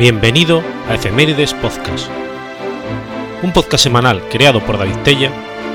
[0.00, 2.08] Bienvenido a Efemérides Podcast,
[3.42, 5.30] un podcast semanal creado por David Tella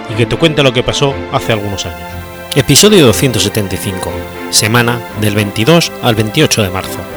[0.09, 2.09] y que te cuenta lo que pasó hace algunos años.
[2.55, 4.11] Episodio 275,
[4.49, 7.14] semana del 22 al 28 de marzo.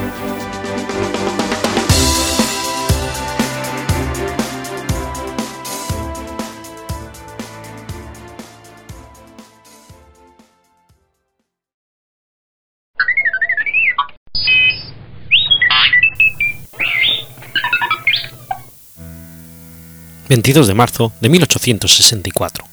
[20.28, 22.64] 22 de marzo de 1864.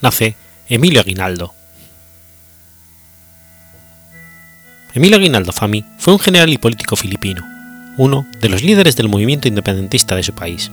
[0.00, 0.36] Nace
[0.68, 1.52] Emilio Aguinaldo.
[4.94, 7.44] Emilio Aguinaldo Fami fue un general y político filipino,
[7.96, 10.70] uno de los líderes del movimiento independentista de su país.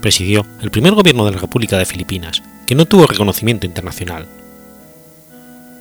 [0.00, 4.26] Presidió el primer gobierno de la República de Filipinas, que no tuvo reconocimiento internacional.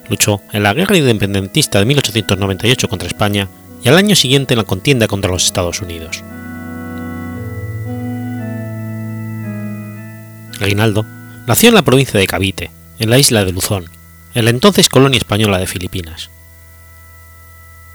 [0.10, 3.48] Luchó en la guerra independentista de 1898 contra España
[3.86, 6.24] y al año siguiente en la contienda contra los Estados Unidos.
[10.62, 11.06] Aguinaldo
[11.48, 13.90] nació en la provincia de Cavite, en la isla de Luzón,
[14.34, 16.30] en la entonces colonia española de Filipinas.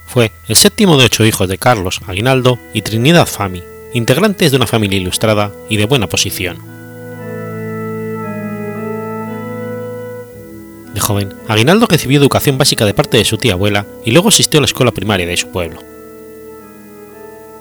[0.07, 3.63] Fue el séptimo de ocho hijos de Carlos Aguinaldo y Trinidad Fami,
[3.95, 6.59] integrantes de una familia ilustrada y de buena posición.
[10.95, 14.59] De joven, Aguinaldo recibió educación básica de parte de su tía abuela y luego asistió
[14.59, 15.81] a la escuela primaria de su pueblo.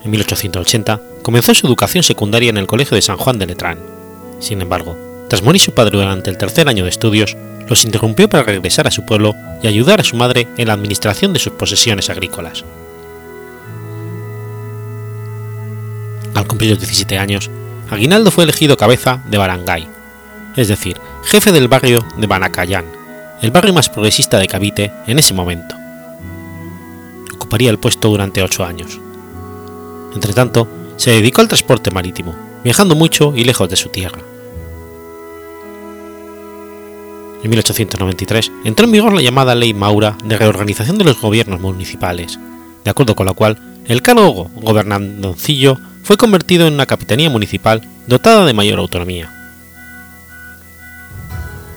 [0.03, 3.79] En 1880 comenzó su educación secundaria en el Colegio de San Juan de Letrán,
[4.44, 4.97] sin embargo,
[5.30, 8.91] tras morir su padre durante el tercer año de estudios, los interrumpió para regresar a
[8.91, 12.66] su pueblo y ayudar a su madre en la administración de sus posesiones agrícolas.
[16.36, 17.49] Al cumplir los 17 años,
[17.89, 19.88] Aguinaldo fue elegido cabeza de Barangay,
[20.55, 22.86] es decir, jefe del barrio de Banacayán,
[23.42, 25.75] el barrio más progresista de Cavite en ese momento.
[27.33, 28.99] Ocuparía el puesto durante ocho años.
[30.14, 30.67] Entretanto,
[30.98, 34.20] se dedicó al transporte marítimo, viajando mucho y lejos de su tierra.
[37.43, 42.39] En 1893 entró en vigor la llamada Ley Maura de reorganización de los gobiernos municipales,
[42.86, 48.45] de acuerdo con la cual el cargo gobernandoncillo fue convertido en una capitanía municipal dotada
[48.45, 49.30] de mayor autonomía.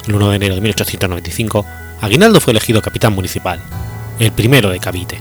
[0.07, 1.67] El 1 de enero de 1895,
[2.01, 3.61] Aguinaldo fue elegido capitán municipal,
[4.21, 5.21] el primero de Cavite.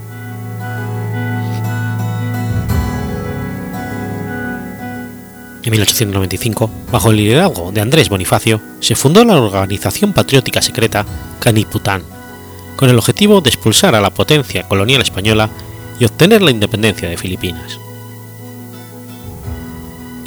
[5.65, 11.07] En 1895, bajo el liderazgo de Andrés Bonifacio, se fundó la organización patriótica secreta
[11.39, 12.03] Canipután,
[12.75, 15.49] con el objetivo de expulsar a la potencia colonial española
[15.99, 17.79] y obtener la independencia de Filipinas.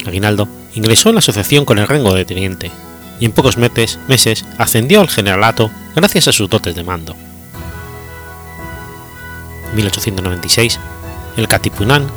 [0.05, 2.69] Aguinaldo ingresó en la asociación con el rango de teniente
[3.21, 3.97] y en pocos meses,
[4.57, 7.15] ascendió al generalato gracias a sus dotes de mando.
[9.69, 10.79] En 1896,
[11.37, 12.07] el Katipunan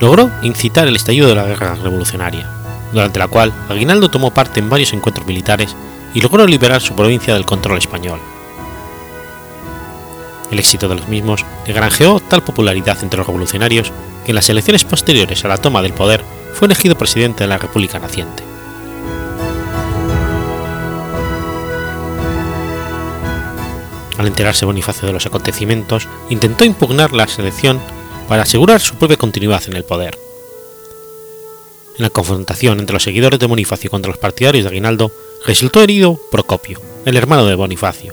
[0.00, 2.61] logró incitar el estallido de la guerra revolucionaria
[2.92, 5.74] durante la cual Aguinaldo tomó parte en varios encuentros militares
[6.14, 8.20] y logró liberar su provincia del control español.
[10.50, 13.90] El éxito de los mismos le granjeó tal popularidad entre los revolucionarios
[14.24, 16.22] que en las elecciones posteriores a la toma del poder
[16.52, 18.42] fue elegido presidente de la República naciente.
[24.18, 27.80] Al enterarse Bonifacio de los acontecimientos, intentó impugnar la selección
[28.28, 30.18] para asegurar su propia continuidad en el poder
[32.02, 35.12] en la confrontación entre los seguidores de Bonifacio contra los partidarios de Aguinaldo,
[35.46, 38.12] resultó herido Procopio, el hermano de Bonifacio,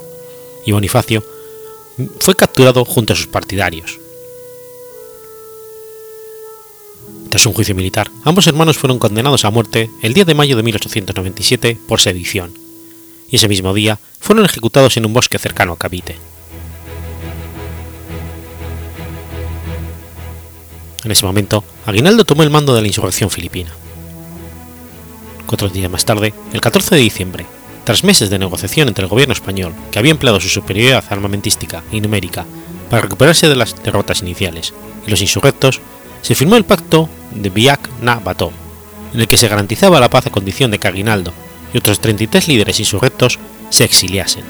[0.63, 1.23] y Bonifacio
[2.19, 3.99] fue capturado junto a sus partidarios.
[7.31, 10.63] Tras un juicio militar, ambos hermanos fueron condenados a muerte el 10 de mayo de
[10.63, 12.53] 1897 por sedición,
[13.27, 16.15] y ese mismo día fueron ejecutados en un bosque cercano a Cavite.
[21.03, 23.73] En ese momento, Aguinaldo tomó el mando de la insurrección filipina.
[25.49, 27.43] Cuatro días más tarde, el 14 de diciembre,
[27.83, 32.01] tras meses de negociación entre el gobierno español, que había empleado su superioridad armamentística y
[32.01, 32.45] numérica
[32.87, 34.75] para recuperarse de las derrotas iniciales,
[35.07, 35.81] y los insurrectos,
[36.21, 38.51] se firmó el pacto de Biak-na-Bato,
[39.11, 41.33] en el que se garantizaba la paz a condición de que Aguinaldo
[41.73, 43.39] y otros 33 líderes insurrectos
[43.71, 44.43] se exiliasen.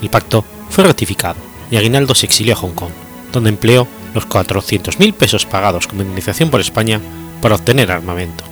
[0.00, 2.92] El pacto fue ratificado y Aguinaldo se exilió a Hong Kong,
[3.32, 7.00] donde empleó los 400.000 pesos pagados como indemnización por España
[7.42, 8.44] para obtener armamento.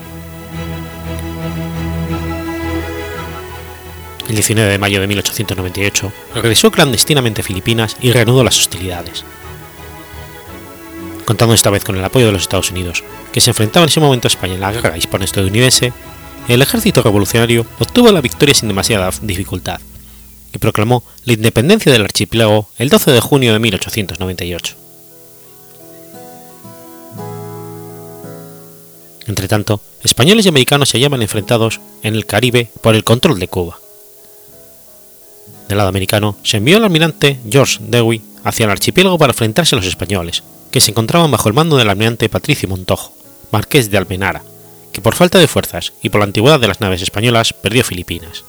[4.28, 9.24] El 19 de mayo de 1898 regresó clandestinamente a Filipinas y reanudó las hostilidades.
[11.24, 14.00] Contando esta vez con el apoyo de los Estados Unidos, que se enfrentaba en ese
[14.00, 15.92] momento a España en la guerra hispano-estadounidense,
[16.48, 19.80] el ejército revolucionario obtuvo la victoria sin demasiada dificultad
[20.52, 24.76] y proclamó la independencia del archipiélago el 12 de junio de 1898.
[29.26, 33.78] Entretanto, españoles y americanos se hallaban enfrentados en el Caribe por el control de Cuba.
[35.68, 39.78] Del lado americano, se envió el almirante George Dewey hacia el archipiélago para enfrentarse a
[39.78, 43.12] los españoles, que se encontraban bajo el mando del almirante Patricio Montojo,
[43.50, 44.42] marqués de Almenara,
[44.92, 48.44] que por falta de fuerzas y por la antigüedad de las naves españolas perdió Filipinas.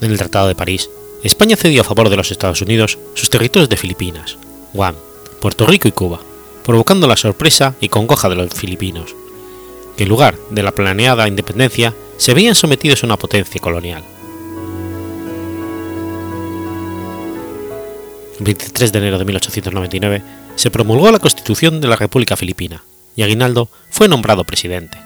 [0.00, 0.90] En el Tratado de París,
[1.24, 4.36] España cedió a favor de los Estados Unidos sus territorios de Filipinas,
[4.74, 4.94] Guam,
[5.40, 6.20] Puerto Rico y Cuba,
[6.62, 9.14] provocando la sorpresa y congoja de los filipinos,
[9.98, 14.02] en lugar de la planeada independencia se veían sometidos a una potencia colonial.
[18.38, 20.22] El 23 de enero de 1899
[20.56, 22.82] se promulgó la Constitución de la República Filipina
[23.14, 24.98] y Aguinaldo fue nombrado presidente.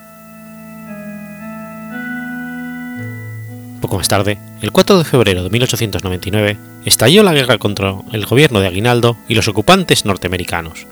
[3.81, 8.61] Poco más tarde, el 4 de febrero de 1899, estalló la guerra contra el gobierno
[8.61, 10.87] de Aguinaldo y los ocupantes norteamericanos,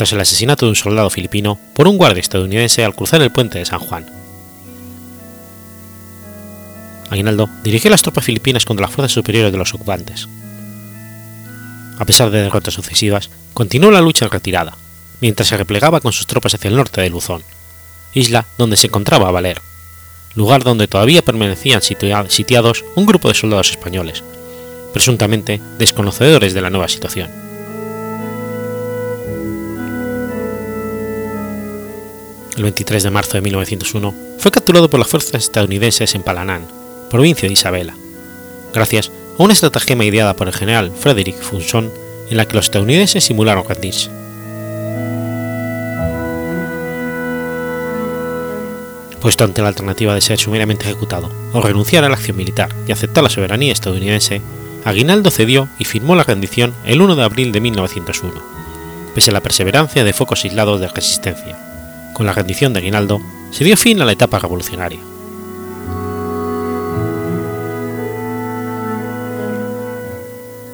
[0.00, 3.58] tras el asesinato de un soldado filipino por un guardia estadounidense al cruzar el puente
[3.58, 4.06] de San Juan.
[7.10, 10.26] Aguinaldo dirigió las tropas filipinas contra las fuerzas superiores de los ocupantes.
[11.98, 14.74] A pesar de derrotas sucesivas, continuó la lucha en retirada,
[15.20, 17.42] mientras se replegaba con sus tropas hacia el norte de Luzón,
[18.14, 19.60] isla donde se encontraba Valero
[20.34, 24.24] lugar donde todavía permanecían sitiados un grupo de soldados españoles,
[24.94, 27.49] presuntamente desconocedores de la nueva situación.
[32.60, 36.66] El 23 de marzo de 1901 fue capturado por las fuerzas estadounidenses en Palanán,
[37.08, 37.94] provincia de Isabela,
[38.74, 41.90] gracias a una estratagema ideada por el general Frederick Funson
[42.28, 44.10] en la que los estadounidenses simularon rendirse.
[49.22, 52.92] puesto ante la alternativa de ser sumariamente ejecutado o renunciar a la acción militar y
[52.92, 54.42] aceptar la soberanía estadounidense,
[54.84, 58.34] Aguinaldo cedió y firmó la rendición el 1 de abril de 1901,
[59.14, 61.69] pese a la perseverancia de focos aislados de resistencia.
[62.20, 63.18] Con la rendición de Aguinaldo
[63.50, 65.00] se dio fin a la etapa revolucionaria.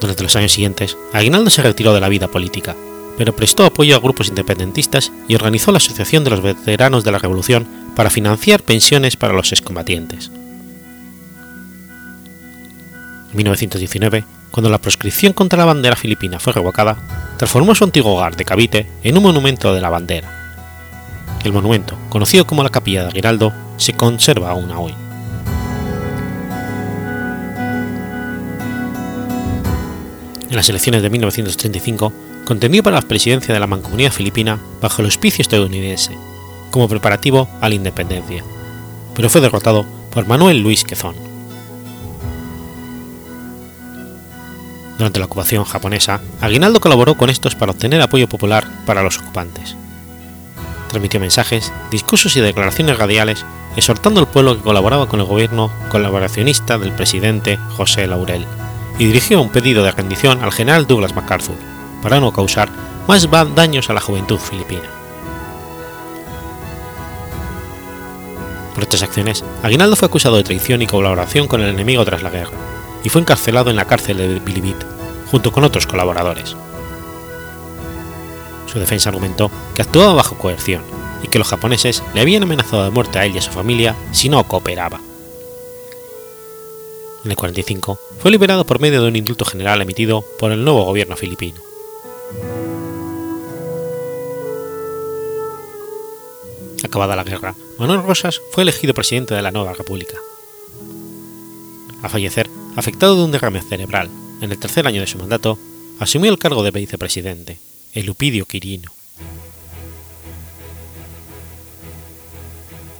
[0.01, 2.75] Durante los años siguientes, Aguinaldo se retiró de la vida política,
[3.17, 7.21] pero prestó apoyo a grupos independentistas y organizó la Asociación de los Veteranos de la
[7.21, 7.65] Revolución
[7.95, 10.33] para financiar pensiones para los excombatientes.
[13.31, 16.97] En 1919, cuando la proscripción contra la bandera filipina fue revocada,
[17.37, 20.46] transformó su antiguo hogar de Cavite en un monumento de la bandera.
[21.47, 24.93] El monumento, conocido como la Capilla de Aguinaldo, se conserva aún hoy.
[30.51, 32.13] En las elecciones de 1935,
[32.45, 36.19] contendió para la presidencia de la Mancomunidad Filipina bajo el auspicio estadounidense
[36.73, 38.43] como preparativo a la independencia,
[39.15, 41.15] pero fue derrotado por Manuel Luis Quezón.
[44.99, 49.77] Durante la ocupación japonesa, Aguinaldo colaboró con estos para obtener apoyo popular para los ocupantes.
[50.97, 53.45] Transmitió mensajes, discursos y declaraciones radiales
[53.77, 58.47] exhortando al pueblo que colaboraba con el gobierno colaboracionista del presidente José Laurel
[58.99, 61.57] y dirigió un pedido de rendición al general Douglas MacArthur
[62.03, 62.71] para no causar
[63.07, 64.89] más daños a la juventud filipina.
[68.75, 72.31] Por estas acciones, Aguinaldo fue acusado de traición y colaboración con el enemigo tras la
[72.31, 72.57] guerra,
[73.05, 74.83] y fue encarcelado en la cárcel de Bilibit,
[75.31, 76.57] junto con otros colaboradores.
[78.77, 80.83] Su defensa argumentó que actuaba bajo coerción
[81.23, 83.97] y que los japoneses le habían amenazado de muerte a él y a su familia
[84.13, 85.01] si no cooperaba.
[87.25, 90.85] En el 45 fue liberado por medio de un indulto general emitido por el nuevo
[90.85, 91.59] gobierno filipino.
[96.85, 100.19] Acabada la guerra, Manuel Rosas fue elegido presidente de la nueva república.
[102.03, 104.11] A fallecer, afectado de un derrame cerebral,
[104.43, 105.59] en el tercer año de su mandato,
[105.99, 107.59] asumió el cargo de vicepresidente,
[107.97, 108.93] Elupidio Quirino.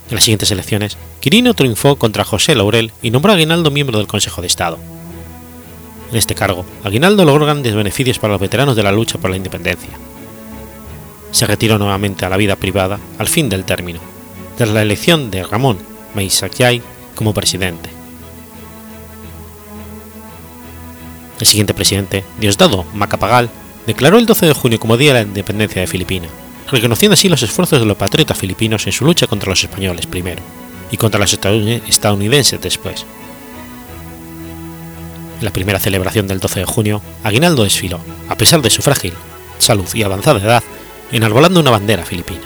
[0.09, 4.07] En las siguientes elecciones, Quirino triunfó contra José Laurel y nombró a Aguinaldo miembro del
[4.07, 4.79] Consejo de Estado.
[6.11, 9.37] En este cargo, Aguinaldo logró grandes beneficios para los veteranos de la lucha por la
[9.37, 9.91] independencia,
[11.31, 13.99] se retiró nuevamente a la vida privada al fin del término,
[14.57, 15.77] tras la elección de Ramón
[16.15, 16.81] Meisacay
[17.13, 17.91] como presidente.
[21.39, 23.51] El siguiente presidente, Diosdado Macapagal,
[23.87, 26.29] declaró el 12 de junio como Día de la Independencia de Filipinas,
[26.69, 30.41] reconociendo así los esfuerzos de los patriotas filipinos en su lucha contra los españoles primero
[30.91, 33.05] y contra los estadounidenses después.
[35.39, 39.13] En la primera celebración del 12 de junio, Aguinaldo desfiló, a pesar de su frágil
[39.57, 40.63] salud y avanzada edad,
[41.11, 42.41] enarbolando una bandera filipina.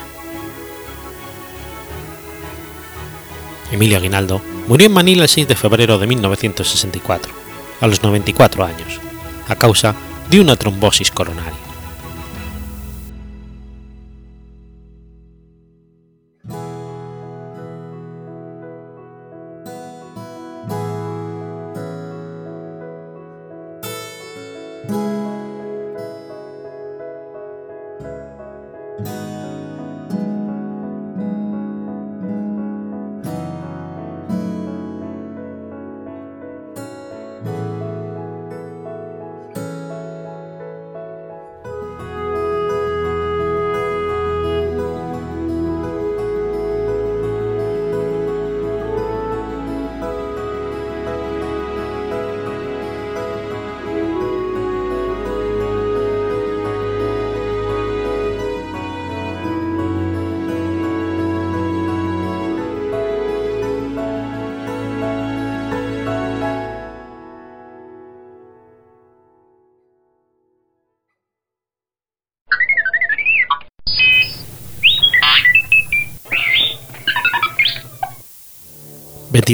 [3.72, 7.32] Emilio Aguinaldo murió en Manila el 6 de febrero de 1964,
[7.80, 9.00] a los 94 años,
[9.48, 9.96] a causa
[10.32, 11.61] de una trombosis coronaria.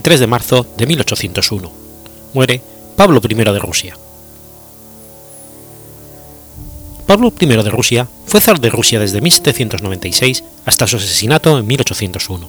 [0.08, 1.70] 23 de marzo de 1801.
[2.32, 2.62] Muere
[2.96, 3.98] Pablo I de Rusia.
[7.06, 12.48] Pablo I de Rusia fue zar de Rusia desde 1796 hasta su asesinato en 1801.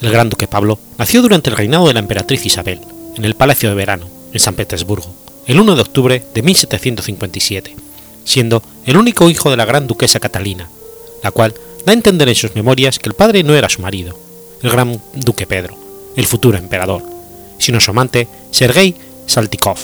[0.00, 2.80] El gran duque Pablo nació durante el reinado de la emperatriz Isabel,
[3.18, 5.14] en el Palacio de Verano, en San Petersburgo,
[5.46, 7.76] el 1 de octubre de 1757,
[8.24, 10.70] siendo el único hijo de la gran duquesa Catalina,
[11.22, 11.52] la cual
[11.84, 14.21] da a entender en sus memorias que el padre no era su marido,
[14.62, 15.76] el gran duque Pedro,
[16.16, 17.02] el futuro emperador,
[17.58, 18.94] sino su amante Sergei
[19.26, 19.78] Saltykov.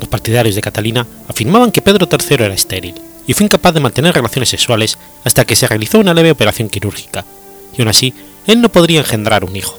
[0.00, 2.94] Los partidarios de Catalina afirmaban que Pedro III era estéril
[3.26, 7.24] y fue incapaz de mantener relaciones sexuales hasta que se realizó una leve operación quirúrgica,
[7.76, 8.14] y aún así
[8.46, 9.76] él no podría engendrar un hijo.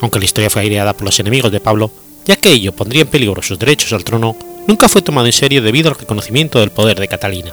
[0.00, 1.90] Aunque la historia fue aireada por los enemigos de Pablo,
[2.24, 5.62] ya que ello pondría en peligro sus derechos al trono, nunca fue tomado en serio
[5.62, 7.52] debido al reconocimiento del poder de Catalina.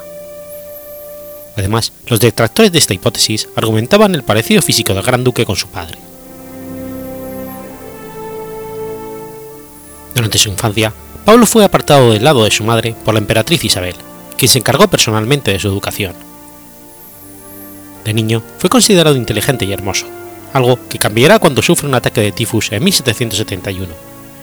[1.58, 5.68] Además, los detractores de esta hipótesis argumentaban el parecido físico del gran duque con su
[5.68, 5.98] padre.
[10.14, 10.94] Durante su infancia,
[11.26, 13.96] Pablo fue apartado del lado de su madre por la emperatriz Isabel,
[14.38, 16.14] quien se encargó personalmente de su educación.
[18.04, 20.06] De niño fue considerado inteligente y hermoso,
[20.54, 23.94] algo que cambiará cuando sufre un ataque de tifus en 1771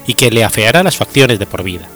[0.07, 1.89] y que le afeará las facciones de por vida.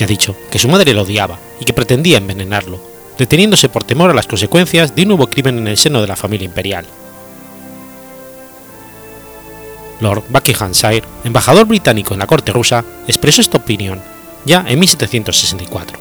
[0.00, 2.80] Se ha dicho que su madre lo odiaba y que pretendía envenenarlo,
[3.18, 6.16] deteniéndose por temor a las consecuencias de un nuevo crimen en el seno de la
[6.16, 6.86] familia imperial.
[10.00, 14.00] Lord Buckinghamshire, embajador británico en la corte rusa, expresó esta opinión
[14.46, 15.98] ya en 1764.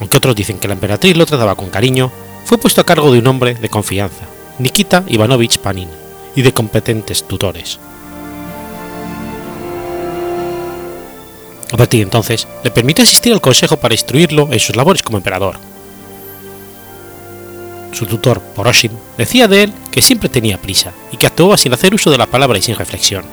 [0.00, 2.10] Aunque otros dicen que la emperatriz lo trataba con cariño,
[2.46, 4.24] fue puesto a cargo de un hombre de confianza,
[4.58, 5.90] Nikita Ivanovich Panin,
[6.34, 7.78] y de competentes tutores.
[11.72, 15.18] A partir de entonces, le permitió asistir al consejo para instruirlo en sus labores como
[15.18, 15.56] emperador.
[17.92, 21.94] Su tutor, Poroshin, decía de él que siempre tenía prisa y que actuaba sin hacer
[21.94, 23.24] uso de la palabra y sin reflexión.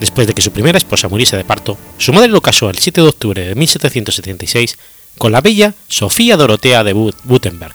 [0.00, 3.00] Después de que su primera esposa muriese de parto, su madre lo casó el 7
[3.00, 4.78] de octubre de 1776
[5.18, 7.74] con la bella Sofía Dorotea de Württemberg,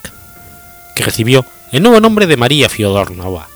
[0.96, 3.50] que recibió el nuevo nombre de María Fiodornova.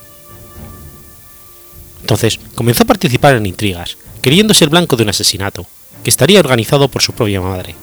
[2.08, 5.66] Entonces comenzó a participar en intrigas, queriendo ser blanco de un asesinato,
[6.06, 7.76] que estaría organizado por su propia madre,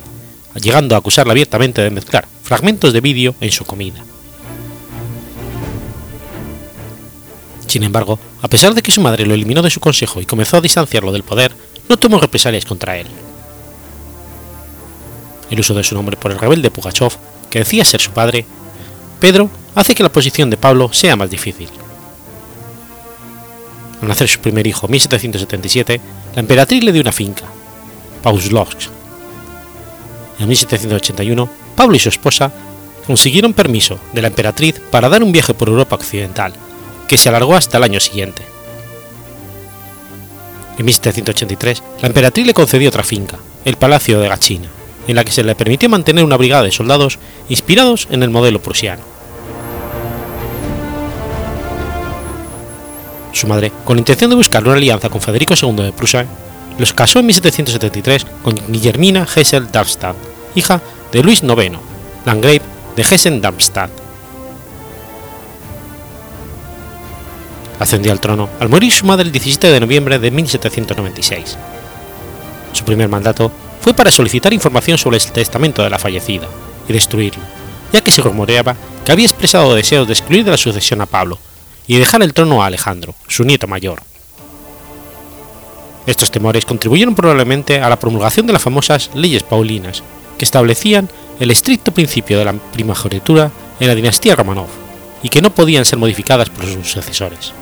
[0.54, 4.02] llegando a acusarla abiertamente de mezclar fragmentos de vídeo en su comida.
[7.66, 10.56] Sin embargo, a pesar de que su madre lo eliminó de su consejo y comenzó
[10.56, 11.52] a distanciarlo del poder,
[11.90, 13.08] no tomó represalias contra él.
[15.50, 17.12] El uso de su nombre por el rebelde Pugachov,
[17.50, 18.46] que decía ser su padre,
[19.20, 21.68] Pedro, hace que la posición de Pablo sea más difícil.
[24.04, 25.99] Al nacer su primer hijo en 1777,
[26.34, 27.44] la emperatriz le dio una finca,
[28.23, 28.90] Pauslovsk.
[30.38, 32.52] En 1781, Pablo y su esposa
[33.06, 36.52] consiguieron permiso de la emperatriz para dar un viaje por Europa occidental,
[37.08, 38.42] que se alargó hasta el año siguiente.
[40.76, 44.68] En 1783, la emperatriz le concedió otra finca, el Palacio de Gachina,
[45.08, 47.18] en la que se le permitió mantener una brigada de soldados
[47.49, 49.13] inspirados en el modelo prusiano.
[53.34, 56.24] Su madre, con la intención de buscar una alianza con Federico II de Prusia,
[56.78, 60.14] los casó en 1773 con Guillermina Hessel-Darmstadt,
[60.54, 61.76] hija de Luis IX,
[62.24, 62.62] Landgrave
[62.94, 63.90] de Hessen-Darmstadt.
[67.80, 71.58] Ascendió al trono al morir su madre el 17 de noviembre de 1796.
[72.72, 73.50] Su primer mandato
[73.80, 76.46] fue para solicitar información sobre el testamento de la fallecida
[76.88, 77.42] y destruirlo,
[77.92, 81.38] ya que se rumoreaba que había expresado deseos de excluir de la sucesión a Pablo,
[81.86, 84.02] y dejar el trono a Alejandro, su nieto mayor.
[86.06, 90.02] Estos temores contribuyeron probablemente a la promulgación de las famosas leyes paulinas,
[90.38, 91.08] que establecían
[91.40, 93.50] el estricto principio de la primogenitura
[93.80, 94.68] en la dinastía Romanov
[95.22, 97.52] y que no podían ser modificadas por sus sucesores.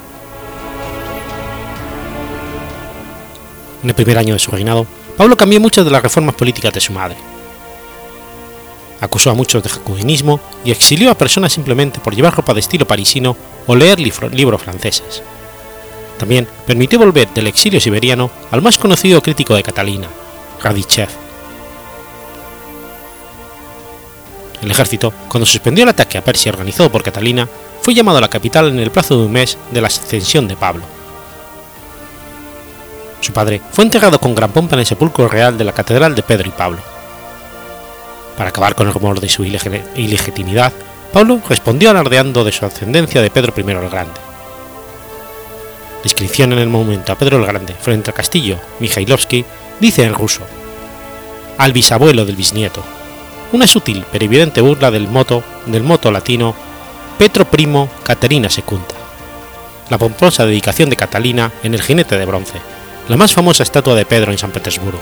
[3.83, 4.87] En el primer año de su reinado,
[5.17, 7.17] Pablo cambió muchas de las reformas políticas de su madre,
[9.03, 12.87] acusó a muchos de jacobinismo y exilió a personas simplemente por llevar ropa de estilo
[12.87, 15.23] parisino o leer libros franceses.
[16.19, 20.09] También permitió volver del exilio siberiano al más conocido crítico de Catalina,
[20.63, 21.09] Radichev.
[24.63, 27.49] El ejército, cuando suspendió el ataque a Persia organizado por Catalina,
[27.81, 30.55] fue llamado a la capital en el plazo de un mes de la ascensión de
[30.55, 30.85] Pablo.
[33.21, 36.23] Su padre fue enterrado con gran pompa en el sepulcro real de la Catedral de
[36.23, 36.92] Pedro y Pablo.
[38.37, 40.73] Para acabar con el rumor de su ilegitimidad,
[41.13, 44.21] Pablo respondió alardeando de su ascendencia de Pedro I el Grande.
[46.03, 49.45] La inscripción en el monumento a Pedro el Grande frente al castillo Mikhailovsky
[49.79, 50.41] dice en ruso:
[51.59, 52.83] al bisabuelo del bisnieto,
[53.53, 56.55] una sutil pero evidente burla del moto, del moto latino
[57.19, 58.95] Petro Primo Caterina Secunda,
[59.91, 62.59] la pomposa dedicación de Catalina en el jinete de bronce,
[63.09, 64.99] la más famosa estatua de Pedro en San Petersburgo.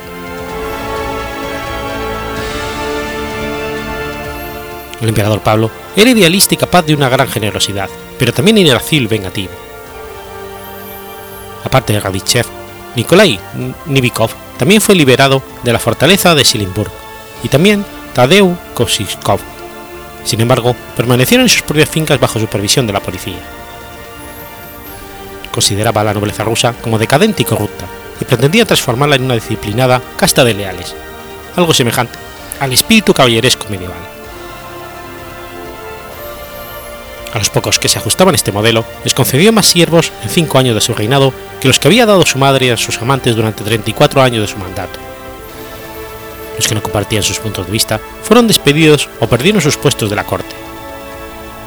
[5.00, 7.88] El emperador Pablo era idealista y capaz de una gran generosidad,
[8.19, 9.52] pero también irascible y vengativo.
[11.64, 12.47] Aparte de Radichev,
[12.97, 13.38] Nikolai
[13.87, 16.90] Nivikov también fue liberado de la fortaleza de Silimburg,
[17.42, 19.40] y también Tadeu Kosivkov.
[20.25, 23.40] Sin embargo, permanecieron en sus propias fincas bajo supervisión de la policía.
[25.50, 27.86] Consideraba a la nobleza rusa como decadente y corrupta,
[28.21, 30.95] y pretendía transformarla en una disciplinada casta de leales,
[31.56, 32.19] algo semejante
[32.60, 34.20] al espíritu caballeresco medieval.
[37.32, 40.58] A los pocos que se ajustaban a este modelo, les concedió más siervos en cinco
[40.58, 43.62] años de su reinado que los que había dado su madre a sus amantes durante
[43.62, 44.99] 34 años de su mandato.
[46.56, 50.16] Los que no compartían sus puntos de vista fueron despedidos o perdieron sus puestos de
[50.16, 50.54] la corte.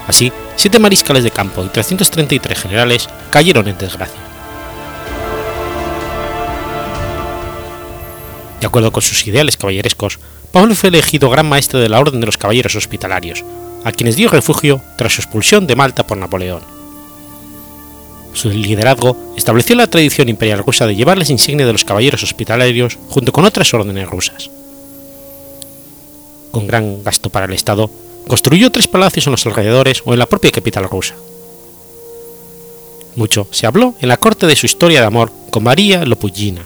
[0.07, 4.19] Así, siete mariscales de campo y 333 generales cayeron en desgracia.
[8.59, 10.19] De acuerdo con sus ideales caballerescos,
[10.51, 13.43] Pablo fue elegido gran maestre de la Orden de los Caballeros Hospitalarios,
[13.83, 16.61] a quienes dio refugio tras su expulsión de Malta por Napoleón.
[18.33, 23.31] Su liderazgo estableció la tradición imperial rusa de llevarles insignia de los caballeros hospitalarios junto
[23.31, 24.49] con otras órdenes rusas.
[26.51, 27.89] Con gran gasto para el Estado,
[28.27, 31.15] construyó tres palacios en los alrededores o en la propia capital rusa.
[33.15, 36.65] Mucho se habló en la corte de su historia de amor con María Lopugina,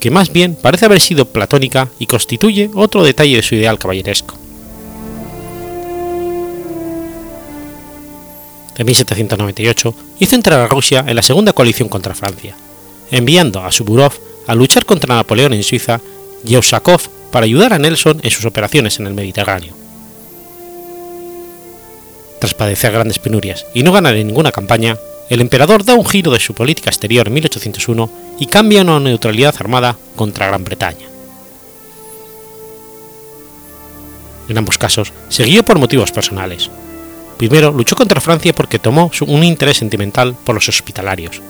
[0.00, 4.41] que más bien parece haber sido platónica y constituye otro detalle de su ideal caballeresco.
[8.76, 12.56] En 1798 hizo entrar a Rusia en la segunda coalición contra Francia,
[13.10, 14.12] enviando a Suburov
[14.46, 16.00] a luchar contra Napoleón en Suiza
[16.44, 19.74] y a Usakov para ayudar a Nelson en sus operaciones en el Mediterráneo.
[22.40, 24.96] Tras padecer grandes penurias y no ganar en ninguna campaña,
[25.30, 29.00] el emperador da un giro de su política exterior en 1801 y cambia a una
[29.00, 31.06] neutralidad armada contra Gran Bretaña.
[34.48, 36.68] En ambos casos, se guió por motivos personales,
[37.36, 41.40] Primero luchó contra Francia porque tomó un interés sentimental por los hospitalarios,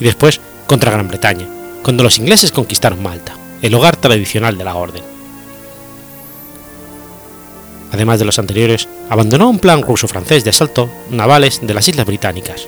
[0.00, 1.46] y después contra Gran Bretaña,
[1.82, 5.02] cuando los ingleses conquistaron Malta, el hogar tradicional de la orden.
[7.92, 12.66] Además de los anteriores, abandonó un plan ruso-francés de asalto navales de las Islas Británicas.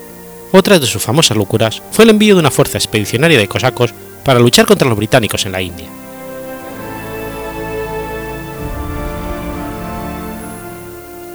[0.52, 3.92] Otra de sus famosas locuras fue el envío de una fuerza expedicionaria de cosacos
[4.24, 5.88] para luchar contra los británicos en la India.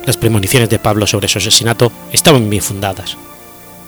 [0.06, 3.18] Las premoniciones de Pablo sobre su asesinato estaban bien fundadas.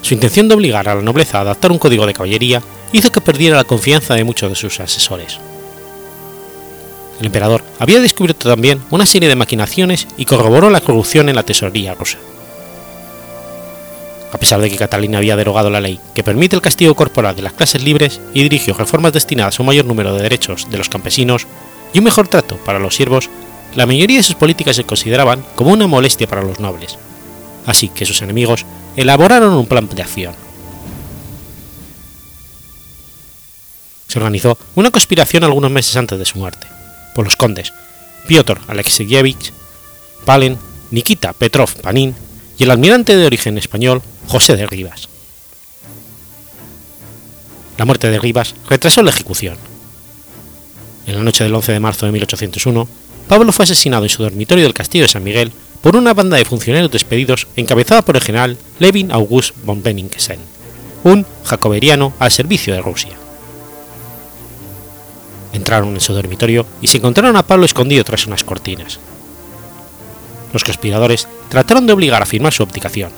[0.01, 3.21] Su intención de obligar a la nobleza a adaptar un código de caballería hizo que
[3.21, 5.39] perdiera la confianza de muchos de sus asesores.
[7.19, 11.43] El emperador había descubierto también una serie de maquinaciones y corroboró la corrupción en la
[11.43, 12.17] tesorería rusa.
[14.31, 17.43] A pesar de que Catalina había derogado la ley que permite el castigo corporal de
[17.43, 20.89] las clases libres y dirigió reformas destinadas a un mayor número de derechos de los
[20.89, 21.47] campesinos
[21.93, 23.29] y un mejor trato para los siervos,
[23.75, 26.97] la mayoría de sus políticas se consideraban como una molestia para los nobles,
[27.65, 30.35] así que sus enemigos elaboraron un plan de acción.
[34.07, 36.67] Se organizó una conspiración algunos meses antes de su muerte,
[37.15, 37.73] por los condes
[38.27, 39.51] Piotr Alexeyevich
[40.25, 40.57] Palen,
[40.91, 42.15] Nikita Petrov Panin
[42.57, 45.09] y el almirante de origen español José de Rivas.
[47.77, 49.57] La muerte de Rivas retrasó la ejecución.
[51.07, 52.87] En la noche del 11 de marzo de 1801,
[53.27, 56.45] Pablo fue asesinado en su dormitorio del castillo de San Miguel por una banda de
[56.45, 60.39] funcionarios despedidos encabezada por el general Levin August von Benningsen,
[61.03, 63.11] un jacoberiano al servicio de Rusia.
[65.51, 68.99] Entraron en su dormitorio y se encontraron a Pablo escondido tras unas cortinas.
[70.53, 73.11] Los conspiradores trataron de obligar a firmar su abdicación.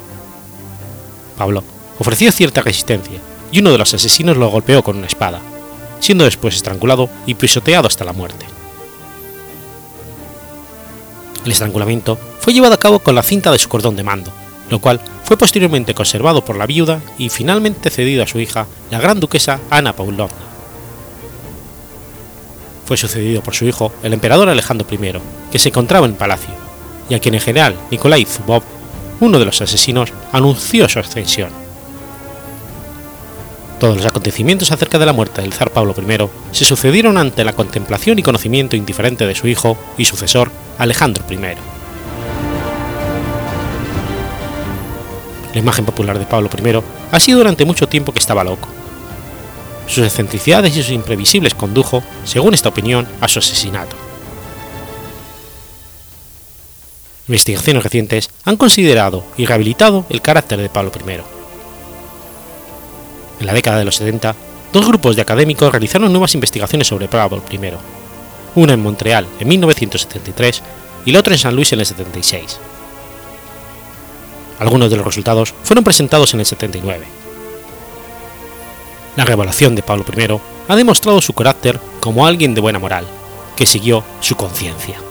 [1.37, 1.63] Pablo
[1.99, 3.19] ofreció cierta resistencia
[3.51, 5.41] y uno de los asesinos lo golpeó con una espada,
[5.99, 8.54] siendo después estrangulado y pisoteado hasta la muerte.
[11.45, 14.31] El estrangulamiento fue llevado a cabo con la cinta de su cordón de mando,
[14.69, 18.99] lo cual fue posteriormente conservado por la viuda y finalmente cedido a su hija, la
[18.99, 20.35] gran duquesa Ana Paulovna.
[22.85, 25.13] Fue sucedido por su hijo, el emperador Alejandro I,
[25.51, 26.53] que se encontraba en palacio,
[27.09, 28.63] y a quien el general Nikolai Zubov,
[29.19, 31.64] uno de los asesinos, anunció su ascensión.
[33.79, 37.53] Todos los acontecimientos acerca de la muerte del zar Pablo I se sucedieron ante la
[37.53, 41.37] contemplación y conocimiento indiferente de su hijo y sucesor Alejandro I.
[45.53, 48.69] La imagen popular de Pablo I ha sido durante mucho tiempo que estaba loco.
[49.87, 53.95] Sus excentricidades y sus imprevisibles condujo, según esta opinión, a su asesinato.
[57.27, 61.34] Investigaciones recientes han considerado y rehabilitado el carácter de Pablo I
[63.39, 64.35] en la década de los 70,
[64.71, 67.59] dos grupos de académicos realizaron nuevas investigaciones sobre Pablo I,
[68.55, 70.63] una en Montreal en 1973
[71.05, 72.59] y la otra en San Luis en el 76.
[74.59, 77.05] Algunos de los resultados fueron presentados en el 79.
[79.15, 83.05] La revelación de Pablo I ha demostrado su carácter como alguien de buena moral,
[83.55, 85.04] que siguió su conciencia.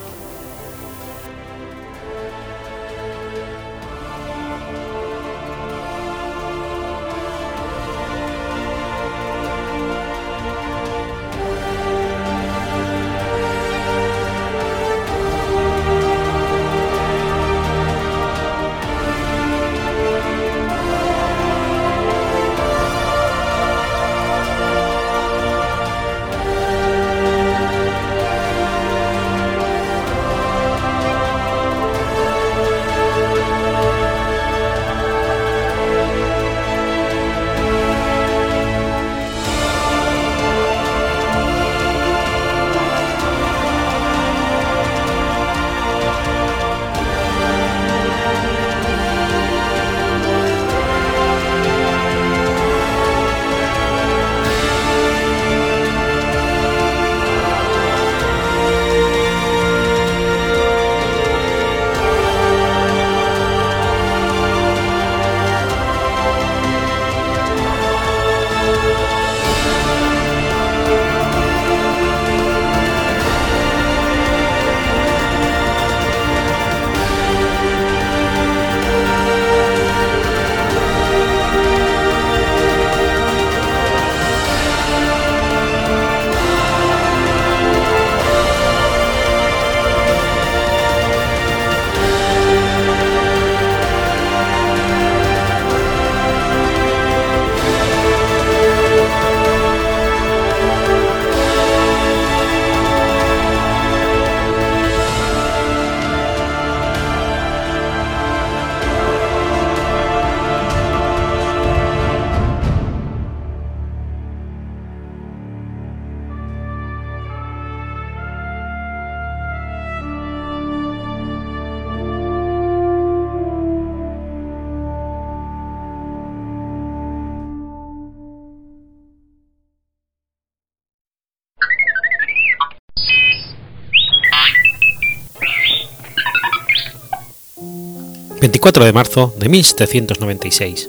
[138.65, 140.89] 24 de marzo de 1796.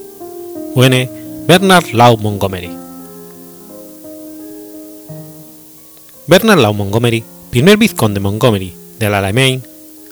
[0.76, 1.10] Muere
[1.46, 2.70] Bernard Law Montgomery.
[6.26, 9.62] Bernard Law Montgomery, primer vizconde de Montgomery de Alamein,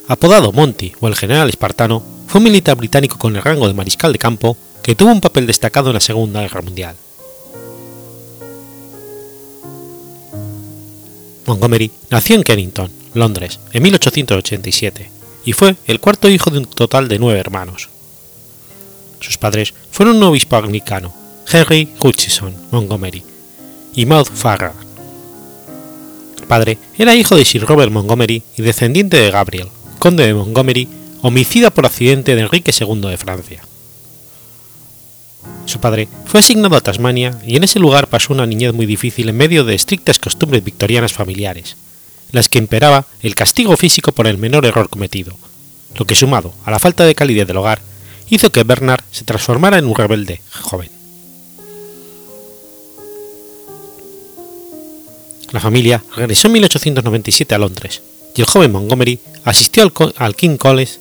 [0.08, 4.12] apodado Monty o el general espartano, fue un militar británico con el rango de mariscal
[4.12, 6.96] de campo que tuvo un papel destacado en la Segunda Guerra Mundial.
[11.46, 15.13] Montgomery nació en Kennington, Londres, en 1887
[15.44, 17.88] y fue el cuarto hijo de un total de nueve hermanos.
[19.20, 21.14] Sus padres fueron un obispo anglicano,
[21.50, 23.22] Henry Hutchison Montgomery,
[23.94, 24.74] y Maud Farrar.
[26.38, 30.88] El padre era hijo de Sir Robert Montgomery y descendiente de Gabriel, conde de Montgomery,
[31.22, 33.62] homicida por accidente de Enrique II de Francia.
[35.64, 39.28] Su padre fue asignado a Tasmania y en ese lugar pasó una niñez muy difícil
[39.30, 41.76] en medio de estrictas costumbres victorianas familiares,
[42.34, 45.36] las que imperaba el castigo físico por el menor error cometido,
[45.94, 47.80] lo que sumado a la falta de calidad del hogar
[48.28, 50.90] hizo que Bernard se transformara en un rebelde joven.
[55.52, 58.02] La familia regresó en 1897 a Londres
[58.34, 60.94] y el joven Montgomery asistió al, King College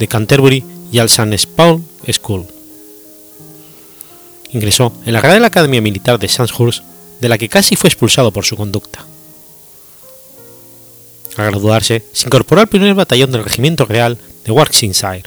[0.00, 1.46] de Canterbury y al St.
[1.54, 2.46] Paul School.
[4.52, 6.82] Ingresó en la Real Academia Militar de Sandhurst,
[7.20, 9.06] de la que casi fue expulsado por su conducta.
[11.36, 15.22] Al graduarse, se incorporó al primer batallón del Regimiento Real de Warwickshire.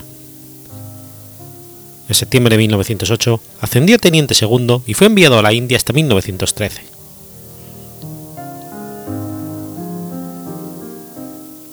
[2.08, 5.92] En septiembre de 1908 ascendió a teniente segundo y fue enviado a la India hasta
[5.92, 6.82] 1913.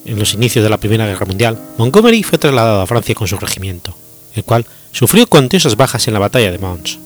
[0.05, 3.37] En los inicios de la Primera Guerra Mundial, Montgomery fue trasladado a Francia con su
[3.37, 3.95] regimiento,
[4.35, 6.99] el cual sufrió cuantiosas bajas en la batalla de Mons.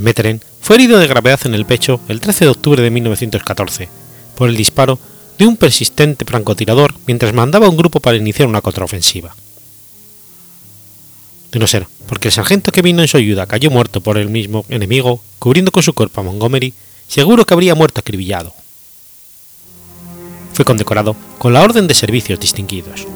[0.00, 3.88] Meteren fue herido de gravedad en el pecho el 13 de octubre de 1914
[4.36, 4.98] por el disparo
[5.38, 9.34] de un persistente francotirador mientras mandaba un grupo para iniciar una contraofensiva.
[11.52, 14.28] De no ser porque el sargento que vino en su ayuda cayó muerto por el
[14.28, 16.72] mismo enemigo, cubriendo con su cuerpo a Montgomery,
[17.08, 18.54] seguro que habría muerto acribillado.
[20.52, 23.06] fue condecorado con la Orden de Servicios Distinguidos.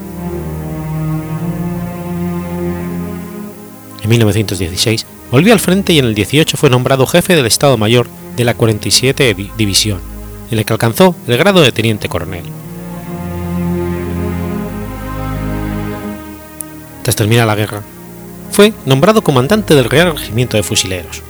[4.03, 8.07] En 1916 volvió al frente y en el 18 fue nombrado jefe del Estado Mayor
[8.35, 10.01] de la 47 División,
[10.51, 12.43] en el que alcanzó el grado de teniente coronel.
[17.01, 17.81] Tras terminar la guerra,
[18.51, 21.23] fue nombrado comandante del Real Regimiento de Fusileros.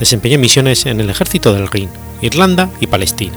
[0.00, 1.88] Desempeñó misiones en el ejército del Rin,
[2.20, 3.36] Irlanda y Palestina.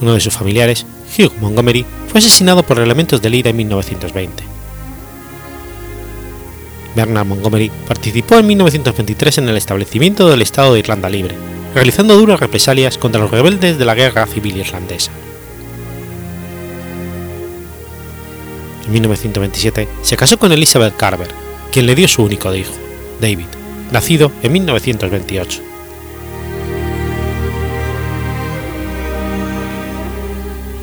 [0.00, 0.86] Uno de sus familiares,
[1.18, 4.55] Hugh Montgomery, fue asesinado por elementos del IRA en 1920.
[6.96, 11.36] Bernard Montgomery participó en 1923 en el establecimiento del Estado de Irlanda Libre,
[11.74, 15.12] realizando duras represalias contra los rebeldes de la Guerra Civil Irlandesa.
[18.86, 21.28] En 1927 se casó con Elizabeth Carver,
[21.70, 22.72] quien le dio su único hijo,
[23.20, 23.46] David,
[23.92, 25.60] nacido en 1928.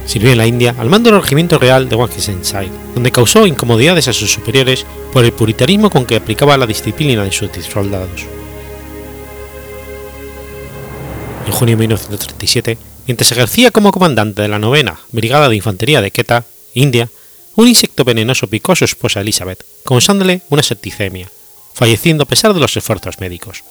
[0.05, 4.13] Sirvió en la India al mando del Regimiento Real de Worcestershire, donde causó incomodidades a
[4.13, 8.25] sus superiores por el puritanismo con que aplicaba la disciplina de sus soldados.
[11.45, 16.09] En junio de 1937, mientras ejercía como comandante de la novena Brigada de Infantería de
[16.09, 17.09] Quetta, India,
[17.55, 21.29] un insecto venenoso picó a su esposa Elizabeth, causándole una septicemia,
[21.75, 23.63] falleciendo a pesar de los esfuerzos médicos.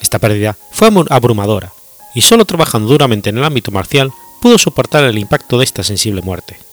[0.00, 1.72] Esta pérdida fue abrumadora,
[2.14, 4.10] y solo trabajando duramente en el ámbito marcial
[4.40, 6.67] pudo soportar el impacto de esta sensible muerte.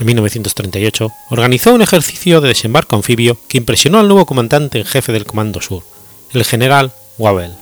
[0.00, 5.12] En 1938 organizó un ejercicio de desembarco anfibio que impresionó al nuevo comandante en jefe
[5.12, 5.82] del Comando Sur,
[6.32, 7.52] el general Wavell.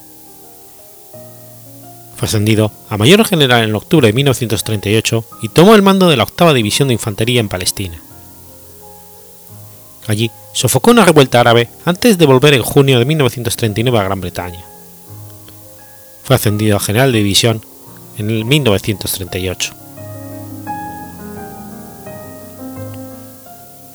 [2.16, 6.22] Fue ascendido a mayor general en octubre de 1938 y tomó el mando de la
[6.22, 8.00] octava división de infantería en Palestina.
[10.06, 14.64] Allí sofocó una revuelta árabe antes de volver en junio de 1939 a Gran Bretaña.
[16.22, 17.62] Fue ascendido a general de división
[18.16, 19.87] en el 1938.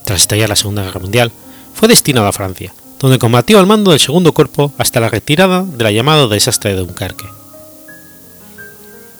[0.06, 1.32] Tras estallar la Segunda Guerra Mundial,
[1.74, 5.84] fue destinado a Francia, donde combatió al mando del segundo cuerpo hasta la retirada de
[5.84, 7.26] la llamada desastre de Dunkerque.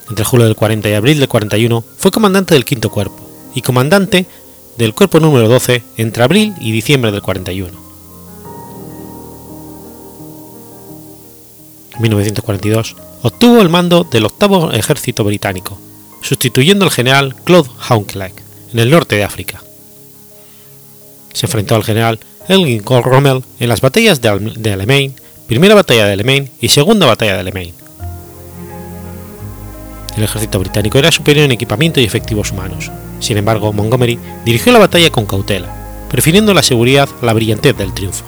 [0.10, 4.26] Entre julio del 40 y abril del 41 fue comandante del quinto cuerpo y comandante
[4.78, 7.84] del cuerpo número 12 entre abril y diciembre del 41.
[11.96, 15.80] En 1942 obtuvo el mando del octavo ejército británico,
[16.22, 18.34] sustituyendo al general Claude Hounclair
[18.72, 19.63] en el norte de África.
[21.34, 25.16] Se enfrentó al general Elgin Rommel en las batallas de, Alamein,
[25.48, 27.74] primera batalla de Alamein y segunda batalla de Alamein.
[30.16, 34.80] El ejército británico era superior en equipamiento y efectivos humanos, sin embargo, Montgomery dirigió la
[34.80, 35.70] batalla con cautela,
[36.10, 38.26] prefiriendo la seguridad a la brillantez del triunfo.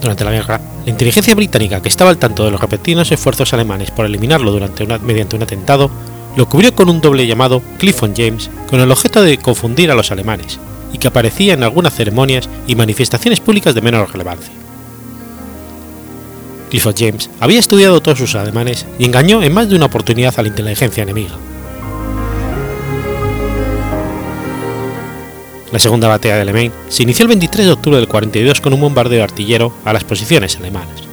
[0.00, 3.90] Durante la guerra, la inteligencia británica, que estaba al tanto de los repentinos esfuerzos alemanes
[3.90, 5.90] por eliminarlo durante mediante un atentado,
[6.38, 10.12] lo cubrió con un doble llamado Clifford James con el objeto de confundir a los
[10.12, 10.60] alemanes,
[10.92, 14.52] y que aparecía en algunas ceremonias y manifestaciones públicas de menor relevancia.
[16.70, 20.42] Clifford James había estudiado todos sus alemanes y engañó en más de una oportunidad a
[20.42, 21.34] la inteligencia enemiga.
[25.72, 28.80] La segunda batalla de Le se inició el 23 de octubre del 42 con un
[28.80, 31.07] bombardeo artillero a las posiciones alemanas.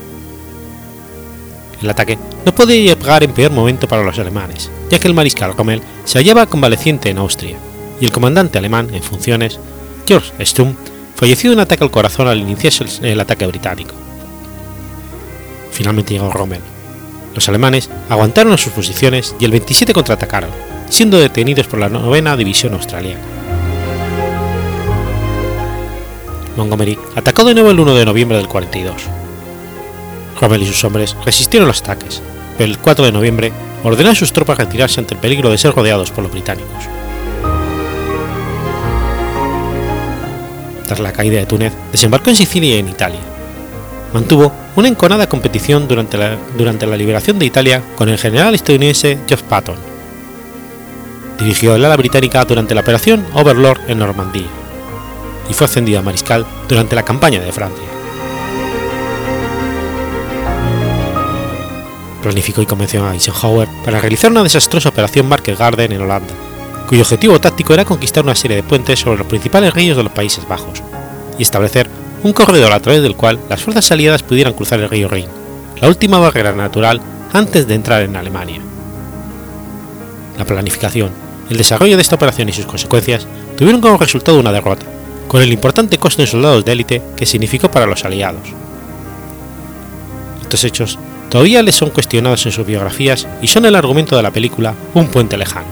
[1.86, 5.56] El ataque no podía llegar en peor momento para los alemanes, ya que el mariscal
[5.56, 7.58] Rommel se hallaba convaleciente en Austria,
[8.02, 9.60] y el comandante alemán en funciones,
[10.08, 10.74] George Stumm,
[11.16, 13.94] falleció de un ataque al corazón al iniciarse el ataque británico.
[15.70, 16.62] Finalmente llegó Rommel.
[17.36, 20.50] Los alemanes aguantaron sus posiciones y el 27 contraatacaron,
[20.90, 23.22] siendo detenidos por la novena división australiana.
[26.58, 29.04] Montgomery atacó de nuevo el 1 de noviembre del 42.
[30.40, 32.22] Rommel y sus hombres resistieron los ataques,
[32.58, 33.52] pero el 4 de noviembre
[33.84, 36.86] ordenó a sus tropas retirarse ante el peligro de ser rodeados por los británicos.
[40.86, 43.20] Tras la caída de Túnez, desembarcó en Sicilia y en Italia.
[44.14, 49.76] Mantuvo una enconada competición durante la, liberación de Italia con el general estadounidense Geoff Patton.
[51.40, 54.48] Dirigió el ala británica durante la operación Overlord en Normandía
[55.50, 57.95] y fue ascendido a mariscal durante la campaña de Francia.
[62.26, 66.34] Planificó y convenció a Eisenhower para realizar una desastrosa operación Market Garden en Holanda,
[66.90, 70.12] cuyo objetivo táctico era conquistar una serie de puentes sobre los principales ríos de los
[70.12, 70.82] Países Bajos
[71.38, 71.88] y establecer
[72.24, 75.28] un corredor a través del cual las fuerzas aliadas pudieran cruzar el río Rin,
[75.80, 77.00] la última barrera natural
[77.32, 78.60] antes de entrar en Alemania.
[80.40, 81.12] La planificación,
[81.52, 84.88] el desarrollo de esta operación y sus consecuencias tuvieron como resultado una derrota,
[85.28, 88.48] con el importante costo en soldados de élite que significó para los aliados.
[90.42, 90.98] Estos hechos
[91.30, 95.08] todavía les son cuestionados en sus biografías y son el argumento de la película Un
[95.08, 95.68] puente lejano.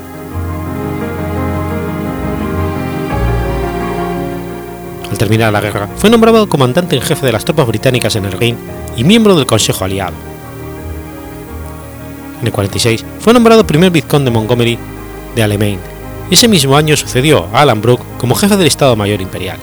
[5.09, 8.31] Al terminar la guerra, fue nombrado comandante en jefe de las tropas británicas en el
[8.31, 8.57] Rin
[8.97, 10.15] y miembro del Consejo Aliado.
[12.41, 14.77] En el 46 fue nombrado primer vizconde de Montgomery
[15.35, 15.79] de Alamein
[16.29, 19.59] y ese mismo año sucedió a Alan Brooke como jefe del Estado Mayor Imperial.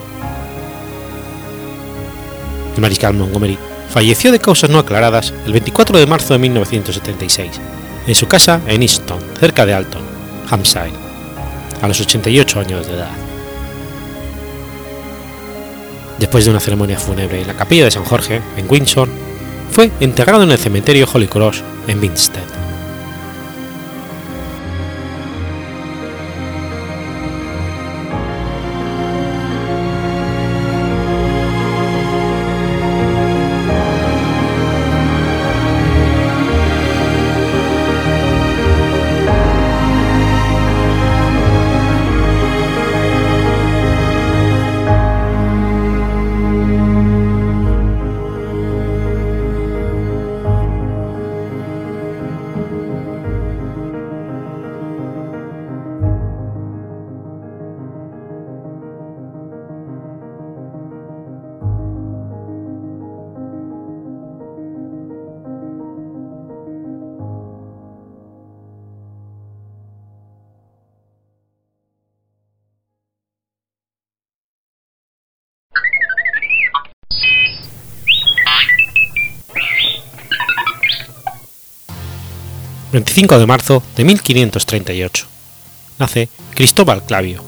[2.76, 3.58] El mariscal Montgomery
[3.90, 7.60] falleció de causas no aclaradas el 24 de marzo de 1976
[8.06, 10.02] en su casa en Easton, cerca de Alton,
[10.48, 10.92] Hampshire,
[11.82, 13.10] a los 88 años de edad.
[16.18, 19.08] Después de una ceremonia fúnebre en la capilla de San Jorge, en Windsor,
[19.70, 22.59] fue enterrado en el cementerio Holy Cross, en Winstead.
[82.92, 85.26] 25 de marzo de 1538.
[86.00, 87.44] Nace Cristóbal Clavio.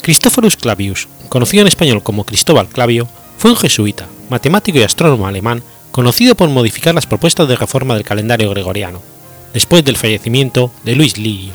[0.00, 5.62] Cristóforus Clavius, conocido en español como Cristóbal Clavio, fue un jesuita, matemático y astrónomo alemán
[5.90, 9.02] conocido por modificar las propuestas de reforma del calendario gregoriano,
[9.52, 11.52] después del fallecimiento de Luis Lirio.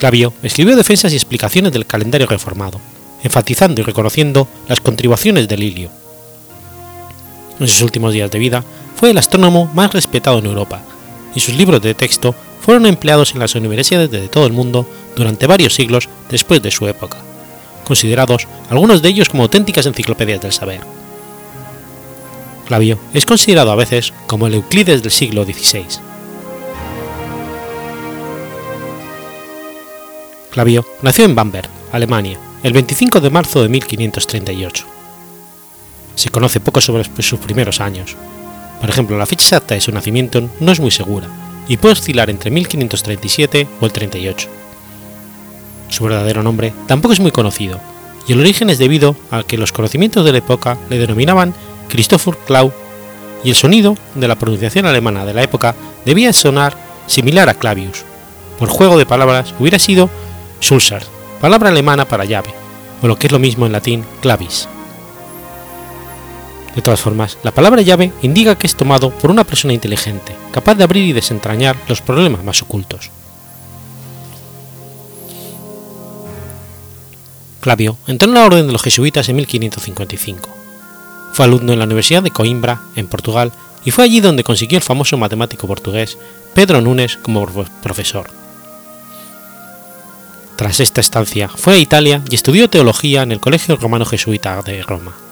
[0.00, 2.80] Clavio escribió defensas y explicaciones del calendario reformado,
[3.22, 5.90] enfatizando y reconociendo las contribuciones de Lilio
[7.60, 8.64] en sus últimos días de vida,
[8.96, 10.82] fue el astrónomo más respetado en Europa,
[11.34, 15.46] y sus libros de texto fueron empleados en las universidades de todo el mundo durante
[15.46, 17.18] varios siglos después de su época,
[17.84, 20.80] considerados algunos de ellos como auténticas enciclopedias del saber.
[22.66, 25.84] Clavio es considerado a veces como el Euclides del siglo XVI.
[30.50, 34.95] Clavio nació en Bamberg, Alemania, el 25 de marzo de 1538
[36.16, 38.16] se conoce poco sobre sus primeros años.
[38.80, 41.28] Por ejemplo, la fecha exacta de su nacimiento no es muy segura
[41.68, 44.48] y puede oscilar entre 1537 o el 38.
[45.88, 47.80] Su verdadero nombre tampoco es muy conocido,
[48.26, 51.54] y el origen es debido a que los conocimientos de la época le denominaban
[51.88, 52.72] Christopher Klau,
[53.44, 58.04] y el sonido de la pronunciación alemana de la época debía sonar similar a Clavius.
[58.58, 60.10] Por juego de palabras hubiera sido
[60.60, 61.04] Sulzer,
[61.40, 62.50] palabra alemana para llave,
[63.02, 64.68] o lo que es lo mismo en latín clavis.
[66.76, 70.74] De todas formas, la palabra llave indica que es tomado por una persona inteligente, capaz
[70.74, 73.10] de abrir y desentrañar los problemas más ocultos.
[77.62, 80.50] Clavio entró en la orden de los jesuitas en 1555.
[81.32, 83.52] Fue alumno en la Universidad de Coimbra, en Portugal,
[83.86, 86.18] y fue allí donde consiguió el famoso matemático portugués
[86.54, 87.46] Pedro Nunes como
[87.82, 88.28] profesor.
[90.56, 94.82] Tras esta estancia, fue a Italia y estudió teología en el Colegio Romano Jesuita de
[94.82, 95.25] Roma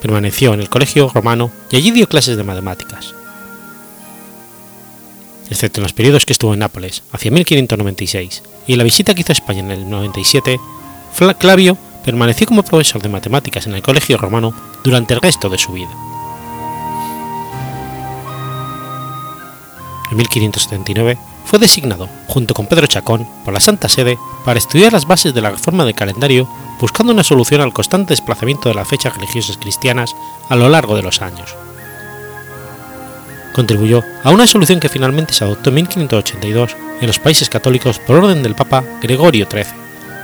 [0.00, 3.14] permaneció en el colegio romano y allí dio clases de matemáticas.
[5.50, 9.22] Excepto en los periodos que estuvo en Nápoles, hacia 1596, y en la visita que
[9.22, 10.60] hizo a España en el 97,
[11.38, 15.72] Clavio permaneció como profesor de matemáticas en el colegio romano durante el resto de su
[15.72, 15.90] vida.
[20.10, 21.18] En 1579
[21.48, 25.40] fue designado, junto con Pedro Chacón, por la Santa Sede para estudiar las bases de
[25.40, 26.46] la reforma del calendario
[26.78, 30.14] buscando una solución al constante desplazamiento de las fechas religiosas cristianas
[30.50, 31.56] a lo largo de los años.
[33.54, 38.16] Contribuyó a una solución que finalmente se adoptó en 1582 en los países católicos por
[38.16, 39.64] orden del Papa Gregorio XIII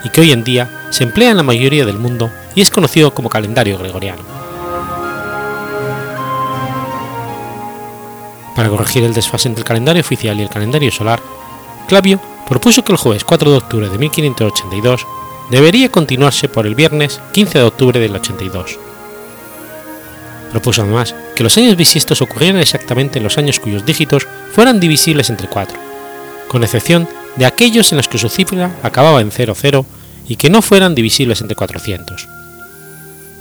[0.05, 3.15] y que hoy en día se emplea en la mayoría del mundo y es conocido
[3.15, 4.44] como calendario gregoriano.
[8.55, 11.21] Para corregir el desfase entre el calendario oficial y el calendario solar,
[11.89, 15.07] Clavio propuso que el jueves 4 de octubre de 1582
[15.51, 18.79] debería continuarse por el viernes 15 de octubre del 82.
[20.51, 25.31] Propuso además que los años bisiestos ocurrieran exactamente en los años cuyos dígitos fueran divisibles
[25.31, 25.79] entre 4,
[26.49, 29.85] con excepción de aquellos en los que su cifra acababa en 00
[30.29, 32.29] y que no fueran divisibles entre 400,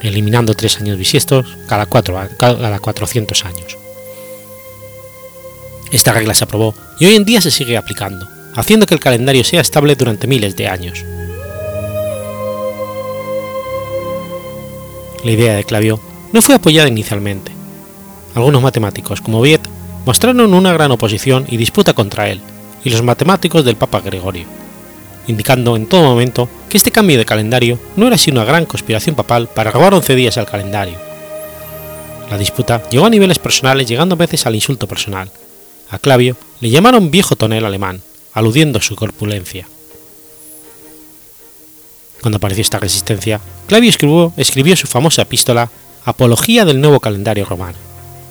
[0.01, 3.82] eliminando tres años bisiestos cada, cada 400 años.
[5.93, 9.43] Esta regla se aprobó y hoy en día se sigue aplicando, haciendo que el calendario
[9.43, 11.05] sea estable durante miles de años.
[15.23, 16.01] La idea de Clavio
[16.33, 17.51] no fue apoyada inicialmente.
[18.33, 19.61] Algunos matemáticos, como Viet,
[20.03, 22.41] mostraron una gran oposición y disputa contra él,
[22.83, 24.47] y los matemáticos del Papa Gregorio,
[25.27, 29.15] indicando en todo momento que este cambio de calendario no era sino una gran conspiración
[29.15, 30.97] papal para robar 11 días al calendario.
[32.31, 35.29] La disputa llegó a niveles personales llegando a veces al insulto personal.
[35.93, 38.01] A Clavio le llamaron viejo tonel alemán,
[38.33, 39.67] aludiendo a su corpulencia.
[42.19, 45.69] Cuando apareció esta resistencia, Clavio escribió, escribió su famosa epístola
[46.03, 47.77] Apología del nuevo calendario romano,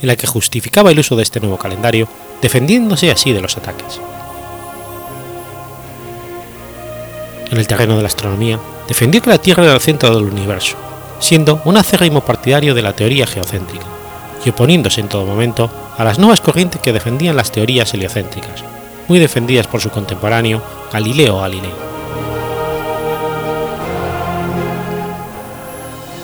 [0.00, 2.08] en la que justificaba el uso de este nuevo calendario,
[2.42, 4.00] defendiéndose así de los ataques.
[7.48, 8.58] En el terreno de la astronomía,
[8.88, 10.74] defendió que la Tierra era el centro del universo,
[11.20, 13.86] siendo un acérrimo partidario de la teoría geocéntrica,
[14.44, 18.64] y oponiéndose en todo momento a las nuevas corrientes que defendían las teorías heliocéntricas,
[19.08, 20.62] muy defendidas por su contemporáneo
[20.92, 21.72] Galileo Galilei.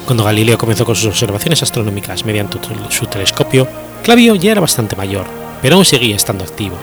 [0.06, 2.58] Cuando Galileo comenzó con sus observaciones astronómicas mediante
[2.88, 3.68] su telescopio,
[4.02, 5.26] Clavio ya era bastante mayor,
[5.60, 6.76] pero aún seguía estando activo,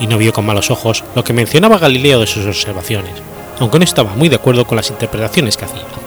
[0.00, 3.14] y no vio con malos ojos lo que mencionaba Galileo de sus observaciones,
[3.60, 6.03] aunque no estaba muy de acuerdo con las interpretaciones que hacía.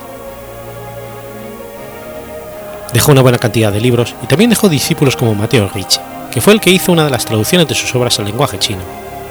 [2.98, 6.00] Dejó una buena cantidad de libros y también dejó discípulos como Mateo Ricci,
[6.32, 8.82] que fue el que hizo una de las traducciones de sus obras al lenguaje chino,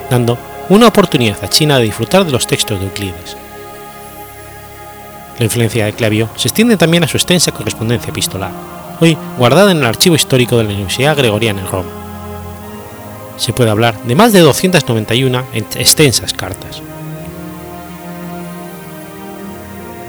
[0.08, 0.38] dando
[0.68, 3.36] una oportunidad a China de disfrutar de los textos de Euclides.
[5.40, 8.52] La influencia de Clavio se extiende también a su extensa correspondencia epistolar,
[9.00, 11.90] hoy guardada en el archivo histórico de la Universidad Gregoriana en Roma.
[13.36, 15.42] Se puede hablar de más de 291
[15.74, 16.85] extensas cartas.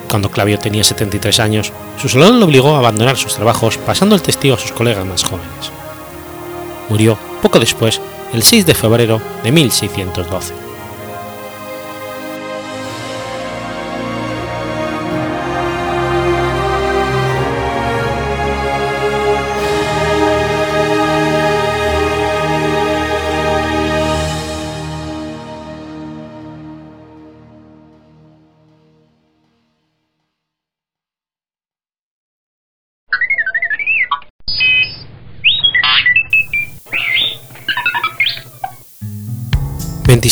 [0.09, 4.21] Cuando Clavio tenía 73 años, su salud lo obligó a abandonar sus trabajos pasando el
[4.21, 5.71] testigo a sus colegas más jóvenes.
[6.89, 7.99] Murió poco después,
[8.33, 10.66] el 6 de febrero de 1612.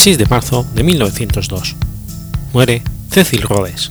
[0.05, 1.75] 26 de marzo de 1902.
[2.53, 3.89] Muere Cecil Rhodes.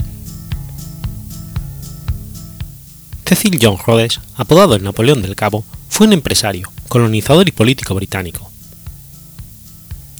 [3.26, 8.48] Cecil John Rhodes, apodado el Napoleón del Cabo, fue un empresario, colonizador y político británico.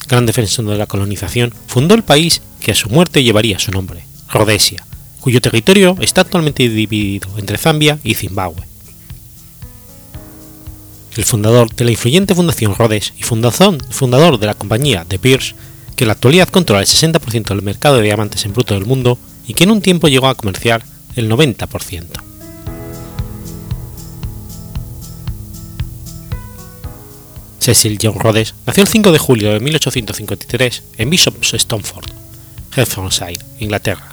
[0.09, 4.05] Gran defensor de la colonización, fundó el país que a su muerte llevaría su nombre,
[4.29, 4.85] Rhodesia,
[5.21, 8.65] cuyo territorio está actualmente dividido entre Zambia y Zimbabue
[11.17, 15.55] el fundador de la influyente Fundación Rhodes y fundador de la compañía De Beers,
[15.97, 19.19] que en la actualidad controla el 60% del mercado de diamantes en bruto del mundo
[19.47, 20.85] y que en un tiempo llegó a comerciar
[21.17, 22.25] el 90%.
[27.61, 32.11] Cecil John Rhodes nació el 5 de julio de 1853 en Bishop's Stoneford,
[32.77, 34.11] Hertfordshire, Inglaterra.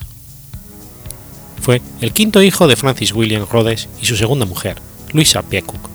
[1.61, 4.77] Fue el quinto hijo de Francis William Rhodes y su segunda mujer,
[5.11, 5.89] Louisa Peacock.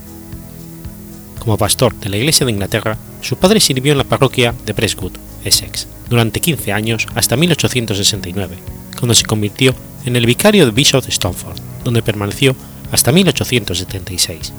[1.39, 5.13] Como pastor de la Iglesia de Inglaterra, su padre sirvió en la parroquia de Preswood,
[5.47, 8.57] Essex, durante 15 años hasta 1869,
[8.99, 9.75] cuando se convirtió
[10.05, 12.55] en el vicario de Bishop de Stoneford, donde permaneció
[12.93, 14.53] hasta 1876.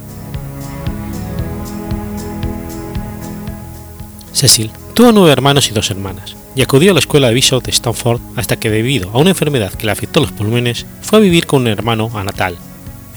[4.33, 7.71] Cecil tuvo nueve hermanos y dos hermanas, y acudió a la escuela de Bishop de
[7.71, 11.45] Stoneford hasta que debido a una enfermedad que le afectó los pulmones, fue a vivir
[11.45, 12.57] con un hermano a Natal,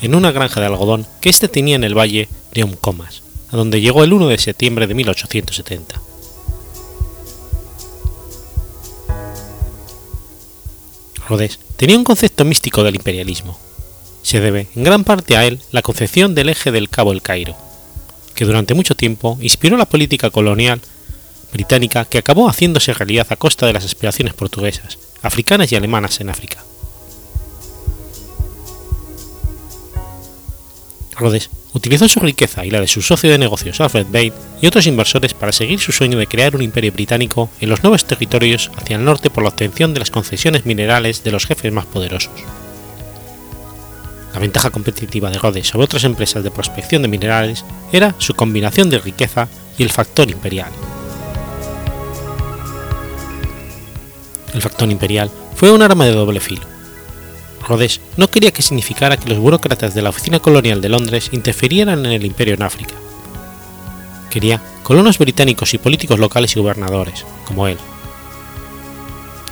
[0.03, 3.81] en una granja de algodón que éste tenía en el valle de Omcomas a donde
[3.81, 6.01] llegó el 1 de septiembre de 1870.
[11.31, 13.59] Rhodes tenía un concepto místico del imperialismo.
[14.23, 17.57] Se debe en gran parte a él la concepción del eje del Cabo El Cairo,
[18.35, 20.81] que durante mucho tiempo inspiró la política colonial
[21.53, 26.31] británica que acabó haciéndose realidad a costa de las aspiraciones portuguesas, africanas y alemanas en
[26.31, 26.65] África.
[31.21, 34.87] Rhodes utilizó su riqueza y la de su socio de negocios Alfred Bate y otros
[34.87, 38.97] inversores para seguir su sueño de crear un imperio británico en los nuevos territorios hacia
[38.97, 42.33] el norte por la obtención de las concesiones minerales de los jefes más poderosos.
[44.33, 48.89] La ventaja competitiva de Rhodes sobre otras empresas de prospección de minerales era su combinación
[48.91, 50.71] de riqueza y el factor imperial.
[54.55, 56.80] El factor imperial fue un arma de doble filo.
[57.71, 62.05] Rhodes no quería que significara que los burócratas de la Oficina Colonial de Londres interfirieran
[62.05, 62.95] en el imperio en África.
[64.29, 67.79] Quería colonos británicos y políticos locales y gobernadores, como él.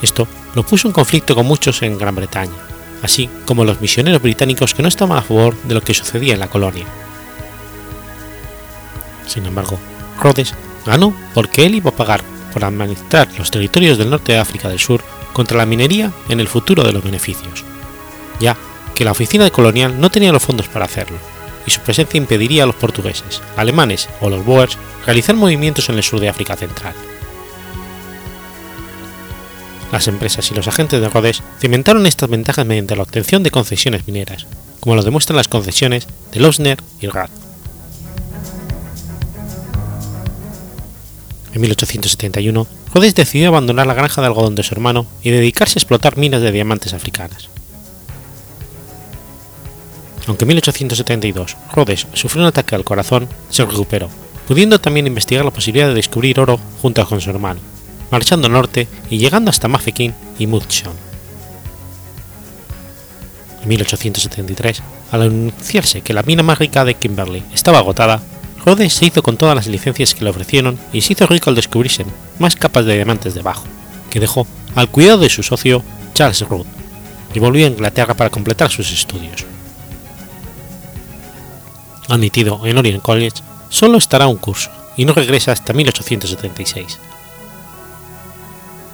[0.02, 2.58] Esto lo puso en conflicto con muchos en Gran Bretaña,
[3.02, 6.40] así como los misioneros británicos que no estaban a favor de lo que sucedía en
[6.40, 6.86] la colonia.
[9.28, 9.78] Sin embargo,
[10.20, 10.54] Rhodes
[10.84, 14.80] ganó porque él iba a pagar por administrar los territorios del norte de África del
[14.80, 17.64] Sur contra la minería en el futuro de los beneficios,
[18.40, 18.56] ya
[18.94, 21.18] que la oficina colonial no tenía los fondos para hacerlo,
[21.66, 24.76] y su presencia impediría a los portugueses, alemanes o los boers
[25.06, 26.94] realizar movimientos en el sur de África Central.
[29.92, 34.06] Las empresas y los agentes de Rhodes cimentaron estas ventajas mediante la obtención de concesiones
[34.06, 34.46] mineras,
[34.80, 37.30] como lo demuestran las concesiones de Losner y Rad.
[41.54, 45.80] En 1871, Rhodes decidió abandonar la granja de algodón de su hermano y dedicarse a
[45.80, 47.48] explotar minas de diamantes africanas.
[50.28, 54.10] Aunque en 1872 Rhodes sufrió un ataque al corazón, se recuperó,
[54.46, 57.60] pudiendo también investigar la posibilidad de descubrir oro junto con su hermano,
[58.10, 60.92] marchando al norte y llegando hasta Mafeking y Mudchon.
[63.62, 68.20] En 1873, al anunciarse que la mina más rica de Kimberley estaba agotada,
[68.66, 71.56] Rhodes se hizo con todas las licencias que le ofrecieron y se hizo rico al
[71.56, 72.04] descubrirse
[72.38, 73.64] más capas de diamantes debajo,
[74.10, 76.66] que dejó al cuidado de su socio Charles Root,
[77.32, 79.46] y volvió a Inglaterra para completar sus estudios.
[82.08, 86.98] Admitido en Oriel College, solo estará un curso y no regresa hasta 1876.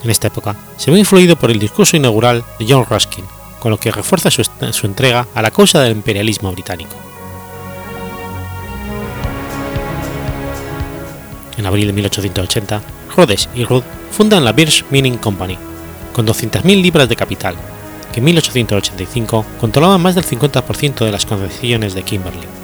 [0.02, 3.24] En esta época se ve influido por el discurso inaugural de John Ruskin,
[3.58, 6.94] con lo que refuerza su, su entrega a la causa del imperialismo británico.
[11.56, 12.82] En abril de 1880,
[13.16, 15.56] Rhodes y Rudd fundan la Birch Mining Company,
[16.12, 17.54] con 200.000 libras de capital,
[18.12, 22.63] que en 1885 controlaba más del 50% de las concesiones de Kimberley.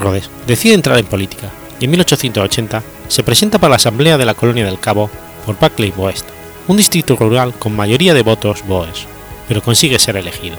[0.00, 4.34] Rhodes decide entrar en política y en 1880 se presenta para la Asamblea de la
[4.34, 5.10] Colonia del Cabo
[5.46, 6.26] por Buckley West,
[6.66, 9.06] un distrito rural con mayoría de votos boers,
[9.46, 10.56] pero consigue ser elegido.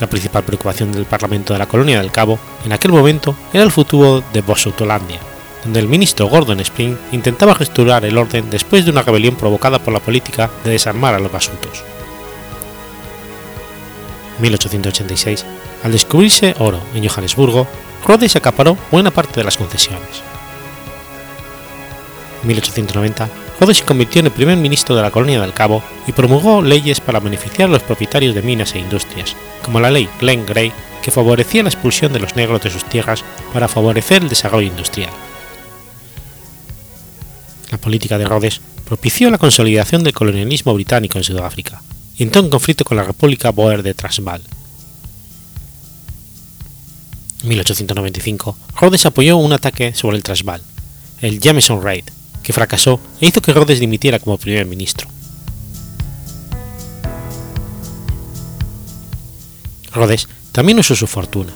[0.00, 3.70] La principal preocupación del Parlamento de la Colonia del Cabo en aquel momento era el
[3.70, 5.18] futuro de Bosutolandia,
[5.62, 9.92] donde el ministro Gordon Spring intentaba restaurar el orden después de una rebelión provocada por
[9.92, 11.84] la política de desarmar a los basutos.
[14.36, 15.44] En 1886,
[15.82, 17.66] al descubrirse oro en Johannesburgo,
[18.06, 20.22] Rhodes acaparó buena parte de las concesiones.
[22.42, 23.28] En 1890,
[23.60, 27.00] Rhodes se convirtió en el primer ministro de la Colonia del Cabo y promulgó leyes
[27.00, 30.72] para beneficiar a los propietarios de minas e industrias, como la ley Glenn Gray,
[31.02, 33.22] que favorecía la expulsión de los negros de sus tierras
[33.52, 35.10] para favorecer el desarrollo industrial.
[37.70, 41.82] La política de Rhodes propició la consolidación del colonialismo británico en Sudáfrica
[42.16, 44.42] y entró en conflicto con la República Boer de Transvaal.
[47.42, 50.62] En 1895, Rhodes apoyó un ataque sobre el Transvaal,
[51.22, 52.04] el Jameson Raid,
[52.42, 55.08] que fracasó e hizo que Rhodes dimitiera como primer ministro.
[59.92, 61.52] Rhodes también usó su fortuna,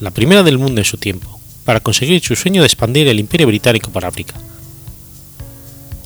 [0.00, 3.46] la primera del mundo en su tiempo, para conseguir su sueño de expandir el imperio
[3.46, 4.34] británico por África.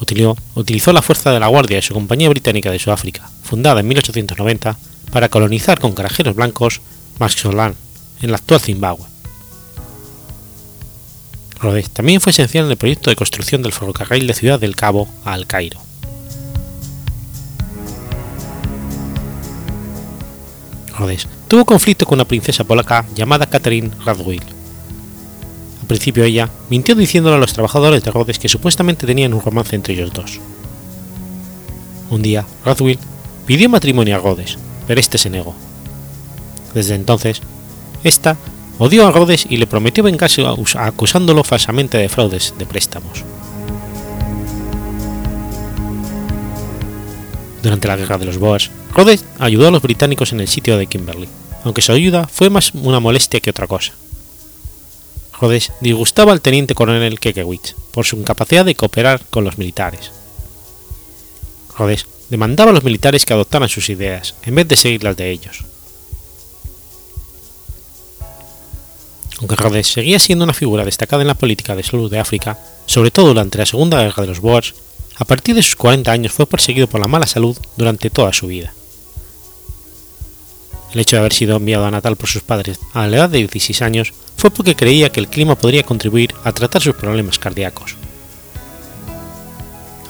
[0.01, 3.89] Utilizó, utilizó la fuerza de la Guardia de su Compañía Británica de Sudáfrica, fundada en
[3.89, 4.79] 1890,
[5.11, 6.81] para colonizar con carajeros blancos
[7.18, 7.74] Maxoland,
[8.22, 9.16] en la actual Zimbabue.
[11.61, 15.09] Rhodes también fue esencial en el proyecto de construcción del ferrocarril de Ciudad del Cabo
[15.25, 15.81] a El Cairo.
[20.99, 24.43] Rhodes tuvo conflicto con una princesa polaca llamada Catherine Radwill.
[25.81, 29.77] Al principio ella mintió diciéndole a los trabajadores de Rhodes que supuestamente tenían un romance
[29.77, 30.41] entre ellos dos.
[32.11, 32.99] Un día, Radwill
[33.47, 35.55] pidió matrimonio a Rhodes, pero este se negó.
[36.75, 37.41] Desde entonces,
[38.05, 38.37] esta
[38.79, 40.45] odió a Rhodes y le prometió vengarse
[40.79, 43.24] acusándolo falsamente de fraudes de préstamos.
[47.62, 50.87] Durante la Guerra de los Boers, Rhodes ayudó a los británicos en el sitio de
[50.87, 51.29] Kimberley,
[51.64, 53.93] aunque su ayuda fue más una molestia que otra cosa.
[55.41, 60.12] Rhodes disgustaba al teniente coronel Kekewich por su incapacidad de cooperar con los militares.
[61.77, 65.31] Rhodes demandaba a los militares que adoptaran sus ideas en vez de seguir las de
[65.31, 65.64] ellos.
[69.39, 73.11] Aunque Rhodes seguía siendo una figura destacada en la política de salud de África, sobre
[73.11, 74.74] todo durante la Segunda Guerra de los Boers,
[75.18, 78.47] a partir de sus 40 años fue perseguido por la mala salud durante toda su
[78.47, 78.72] vida.
[80.93, 83.39] El hecho de haber sido enviado a Natal por sus padres a la edad de
[83.39, 87.97] 16 años fue porque creía que el clima podría contribuir a tratar sus problemas cardíacos.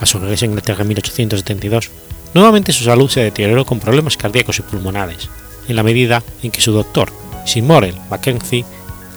[0.00, 1.90] A su regreso a Inglaterra en 1872,
[2.34, 5.28] nuevamente su salud se deterioró con problemas cardíacos y pulmonares,
[5.68, 7.12] en la medida en que su doctor,
[7.46, 8.64] Sir Morel Mackenzie,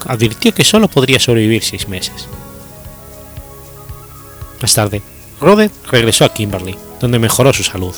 [0.06, 2.28] advirtió que solo podría sobrevivir seis meses.
[4.62, 5.02] Más tarde,
[5.40, 7.96] Rhodes regresó a Kimberley, donde mejoró su salud.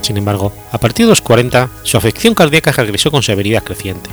[0.00, 4.10] Sin embargo, a partir de los 40, su afección cardíaca regresó con severidad creciente.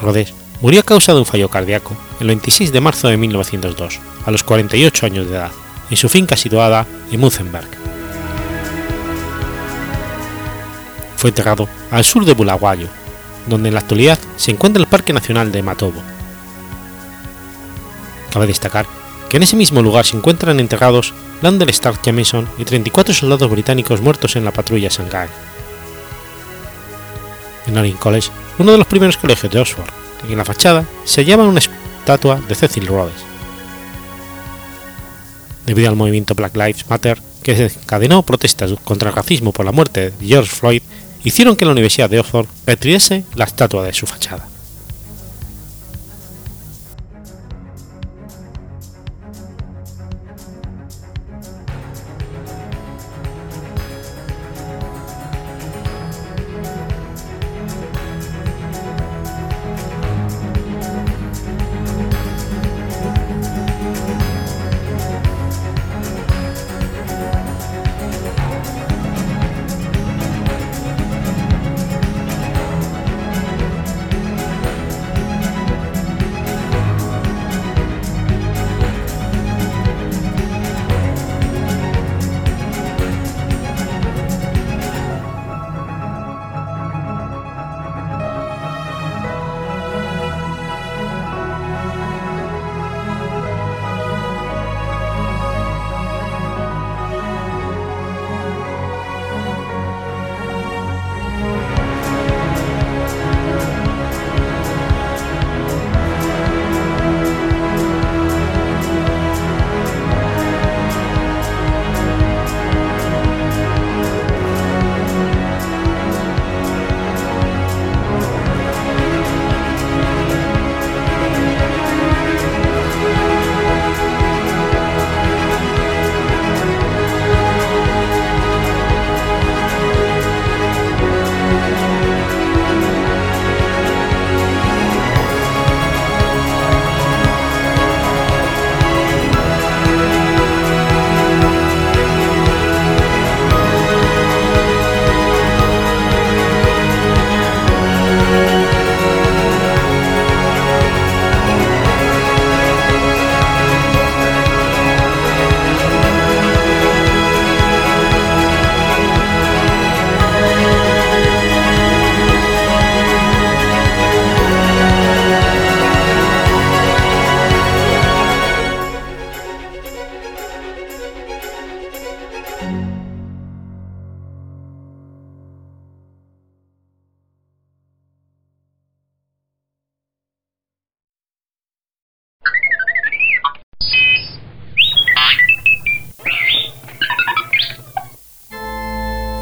[0.00, 4.30] Rhodes murió a causa de un fallo cardíaco el 26 de marzo de 1902, a
[4.30, 5.52] los 48 años de edad,
[5.90, 7.85] en su finca situada en Mutzenberg.
[11.28, 12.88] Enterrado al sur de Bulawayo,
[13.46, 16.02] donde en la actualidad se encuentra el Parque Nacional de Matobo.
[18.32, 18.86] Cabe destacar
[19.28, 24.00] que en ese mismo lugar se encuentran enterrados Landell Stark Jameson y 34 soldados británicos
[24.00, 25.28] muertos en la patrulla Shanghai.
[27.66, 29.90] En Orion College, uno de los primeros colegios de Oxford,
[30.32, 33.14] en la fachada se hallaba una estatua de Cecil Rhodes.
[35.66, 40.10] Debido al movimiento Black Lives Matter, que desencadenó protestas contra el racismo por la muerte
[40.10, 40.82] de George Floyd,
[41.24, 44.48] hicieron que la Universidad de Oxford retiriese la estatua de su fachada.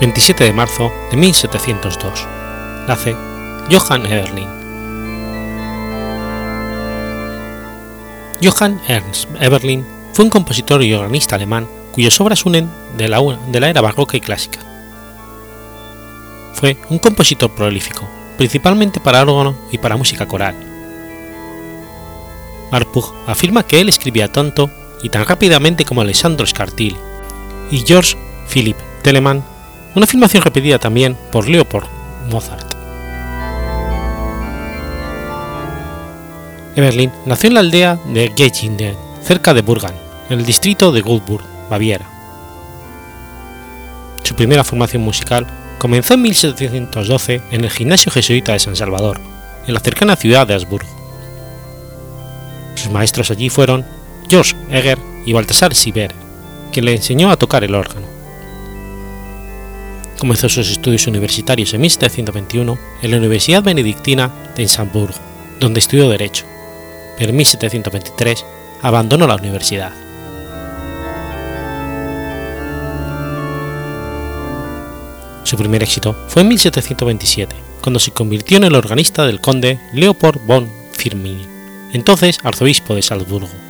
[0.04, 2.28] 27 de marzo de 1702.
[2.86, 3.16] Nace
[3.70, 4.48] Johann Eberlin.
[8.42, 9.82] Johann Ernst Eberlin
[10.12, 13.18] fue un compositor y organista alemán cuyas obras unen de la,
[13.50, 14.58] de la era barroca y clásica.
[16.52, 20.54] Fue un compositor prolífico, principalmente para órgano y para música coral.
[22.70, 24.70] Marpug afirma que él escribía tanto
[25.02, 26.98] y tan rápidamente como Alessandro Scartilli
[27.70, 29.53] y George Philipp Telemann
[29.94, 31.86] una afirmación repetida también por Leopold
[32.30, 32.74] Mozart.
[36.76, 39.94] Eberlin nació en la aldea de Geichinden, cerca de Burgan,
[40.28, 42.06] en el distrito de Goldburg, Baviera.
[44.24, 45.46] Su primera formación musical
[45.78, 49.20] comenzó en 1712 en el gimnasio jesuita de San Salvador,
[49.66, 50.88] en la cercana ciudad de Habsburgo.
[52.74, 53.84] Sus maestros allí fueron
[54.28, 56.12] George Egger y Baltasar Sieber,
[56.72, 58.13] quien le enseñó a tocar el órgano.
[60.24, 65.10] Comenzó sus estudios universitarios en 1721 en la Universidad Benedictina de Innsbruck,
[65.60, 66.46] donde estudió Derecho,
[67.18, 68.42] pero en 1723
[68.80, 69.92] abandonó la universidad.
[75.42, 80.40] Su primer éxito fue en 1727, cuando se convirtió en el organista del conde Leopold
[80.46, 81.46] von Firmin,
[81.92, 83.63] entonces arzobispo de Salzburgo.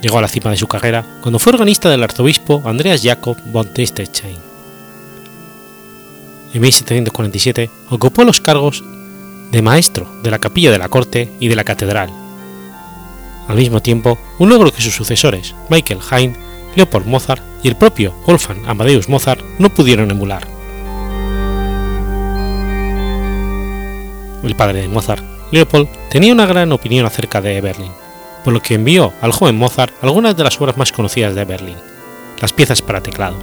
[0.00, 3.68] Llegó a la cima de su carrera cuando fue organista del arzobispo Andreas Jakob von
[3.74, 4.36] Liechtenstein.
[6.54, 8.84] En 1747 ocupó los cargos
[9.50, 12.10] de maestro de la capilla de la corte y de la catedral.
[13.48, 16.36] Al mismo tiempo, un logro que sus sucesores, Michael Haydn,
[16.76, 20.46] Leopold Mozart y el propio Wolfgang Amadeus Mozart no pudieron emular.
[24.42, 27.90] El padre de Mozart, Leopold, tenía una gran opinión acerca de Berlín,
[28.48, 31.76] por lo que envió al joven Mozart algunas de las obras más conocidas de Berlín,
[32.40, 33.36] las piezas para teclado.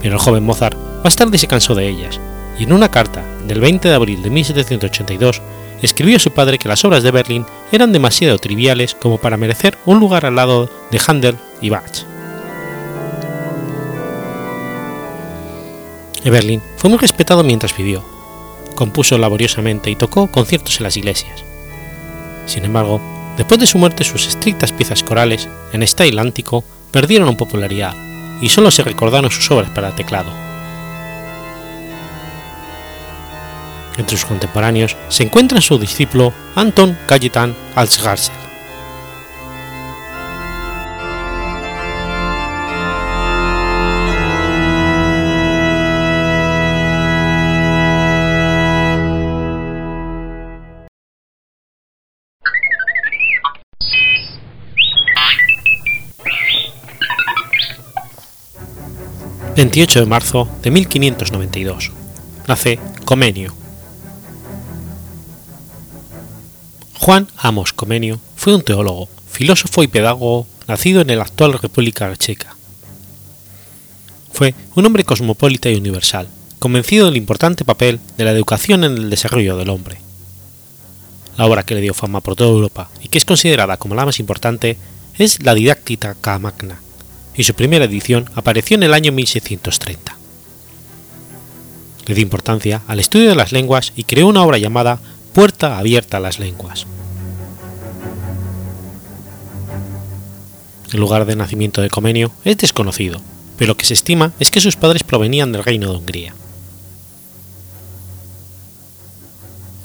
[0.00, 2.20] Pero el joven Mozart más tarde se cansó de ellas,
[2.56, 5.42] y en una carta del 20 de abril de 1782
[5.82, 9.76] escribió a su padre que las obras de Berlín eran demasiado triviales como para merecer
[9.84, 12.04] un lugar al lado de Handel y Bach.
[16.22, 18.04] Eberlin fue muy respetado mientras vivió.
[18.76, 21.42] Compuso laboriosamente y tocó conciertos en las iglesias.
[22.46, 23.00] Sin embargo,
[23.36, 27.94] después de su muerte sus estrictas piezas corales, en estilo ántico, perdieron popularidad
[28.40, 30.30] y solo se recordaron sus obras para teclado.
[33.96, 38.49] Entre sus contemporáneos se encuentra su discípulo Anton Cayetan Alsgarser.
[59.60, 61.92] 28 de marzo de 1592.
[62.48, 63.54] Nace Comenio.
[66.98, 72.56] Juan Amos Comenio fue un teólogo, filósofo y pedagogo nacido en la actual República Checa.
[74.32, 79.10] Fue un hombre cosmopolita y universal, convencido del importante papel de la educación en el
[79.10, 80.00] desarrollo del hombre.
[81.36, 84.06] La obra que le dio fama por toda Europa y que es considerada como la
[84.06, 84.78] más importante
[85.18, 86.80] es la Didáctica Magna,
[87.34, 90.16] y su primera edición apareció en el año 1630.
[92.06, 95.00] Le dio importancia al estudio de las lenguas y creó una obra llamada
[95.32, 96.86] Puerta abierta a las lenguas.
[100.92, 103.20] El lugar de nacimiento de Comenio es desconocido,
[103.56, 106.34] pero lo que se estima es que sus padres provenían del reino de Hungría.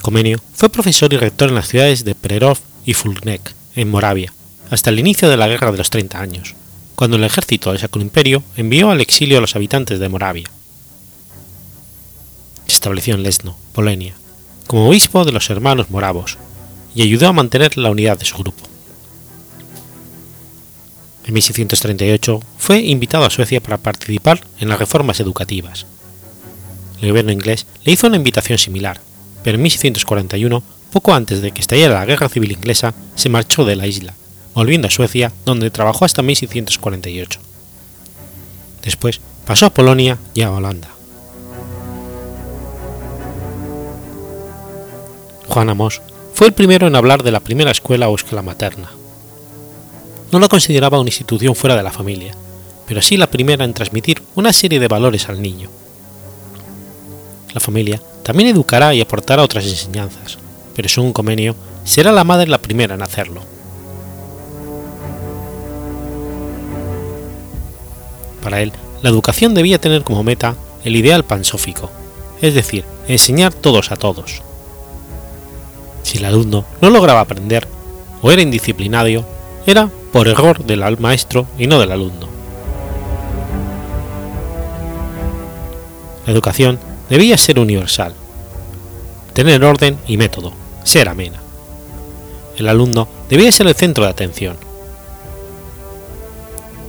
[0.02, 4.32] Comenio fue profesor y rector en las ciudades de Prerov y Fulnek, en Moravia,
[4.70, 6.54] hasta el inicio de la Guerra de los Treinta Años,
[6.96, 10.50] cuando el ejército del Sacro Imperio envió al exilio a los habitantes de Moravia.
[12.66, 14.14] Se estableció en Lesno, Polonia,
[14.66, 16.38] como obispo de los hermanos moravos,
[16.94, 18.64] y ayudó a mantener la unidad de su grupo.
[21.26, 25.86] En 1638 fue invitado a Suecia para participar en las reformas educativas.
[27.02, 29.00] El gobierno inglés le hizo una invitación similar,
[29.44, 33.76] pero en 1641, poco antes de que estallara la Guerra Civil Inglesa, se marchó de
[33.76, 34.14] la isla
[34.56, 37.38] volviendo a Suecia, donde trabajó hasta 1648.
[38.82, 40.88] Después pasó a Polonia y a Holanda.
[45.46, 46.00] Juan Amos
[46.32, 48.90] fue el primero en hablar de la primera escuela escuela materna.
[50.32, 52.34] No la consideraba una institución fuera de la familia,
[52.88, 55.68] pero sí la primera en transmitir una serie de valores al niño.
[57.52, 60.38] La familia también educará y aportará otras enseñanzas,
[60.74, 61.54] pero según convenio
[61.84, 63.55] será la madre la primera en hacerlo.
[68.46, 68.70] Para él,
[69.02, 71.90] la educación debía tener como meta el ideal pansófico,
[72.40, 74.40] es decir, enseñar todos a todos.
[76.04, 77.66] Si el alumno no lograba aprender
[78.22, 79.24] o era indisciplinario,
[79.66, 82.28] era por error del maestro y no del alumno.
[86.24, 86.78] La educación
[87.10, 88.14] debía ser universal,
[89.32, 90.52] tener orden y método,
[90.84, 91.40] ser amena.
[92.56, 94.56] El alumno debía ser el centro de atención,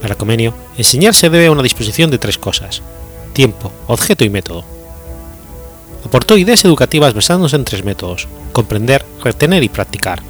[0.02, 2.82] para Comenio, enseñar se debe a una disposición de tres cosas,
[3.34, 4.64] tiempo, objeto y método.
[6.06, 10.22] Aportó ideas educativas basándose en tres métodos, comprender, retener y practicar.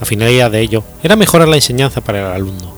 [0.00, 2.72] La finalidad de ello era mejorar la enseñanza para el alumno.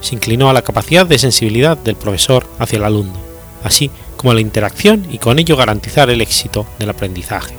[0.00, 3.18] Se inclinó a la capacidad de sensibilidad del profesor hacia el alumno,
[3.64, 7.54] así como a la interacción y con ello garantizar el éxito del aprendizaje.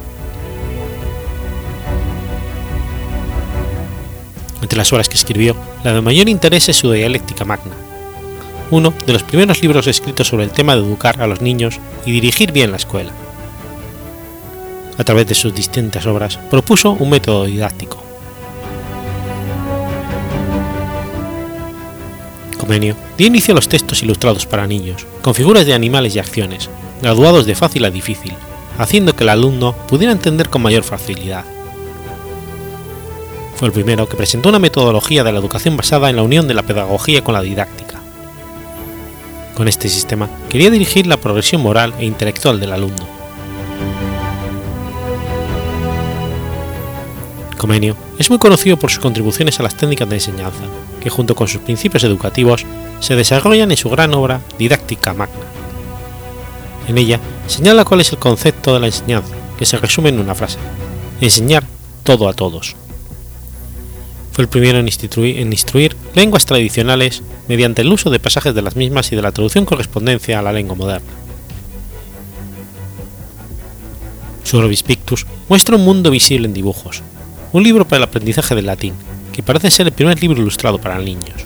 [4.61, 7.73] Entre las obras que escribió, la de mayor interés es su Dialéctica Magna,
[8.71, 12.11] uno de los primeros libros escritos sobre el tema de educar a los niños y
[12.11, 13.11] dirigir bien la escuela.
[14.97, 18.01] A través de sus distintas obras propuso un método didáctico.
[22.57, 26.69] Comenio dio inicio a los textos ilustrados para niños, con figuras de animales y acciones,
[27.01, 28.33] graduados de fácil a difícil,
[28.77, 31.43] haciendo que el alumno pudiera entender con mayor facilidad.
[33.63, 36.53] Fue el primero que presentó una metodología de la educación basada en la unión de
[36.53, 38.01] la pedagogía con la didáctica.
[39.55, 43.07] Con este sistema quería dirigir la progresión moral e intelectual del alumno.
[47.57, 50.65] Comenio es muy conocido por sus contribuciones a las técnicas de enseñanza,
[51.01, 52.65] que junto con sus principios educativos
[52.99, 55.45] se desarrollan en su gran obra Didáctica Magna.
[56.89, 60.35] En ella señala cuál es el concepto de la enseñanza, que se resume en una
[60.35, 60.57] frase,
[61.21, 61.63] enseñar
[62.03, 62.75] todo a todos.
[64.33, 68.63] Fue el primero en instruir, en instruir, lenguas tradicionales mediante el uso de pasajes de
[68.63, 71.11] las mismas y de la traducción correspondencia a la lengua moderna.
[74.43, 77.03] Su Orbis Pictus muestra un mundo visible en dibujos,
[77.51, 78.95] un libro para el aprendizaje del latín,
[79.31, 81.45] que parece ser el primer libro ilustrado para niños.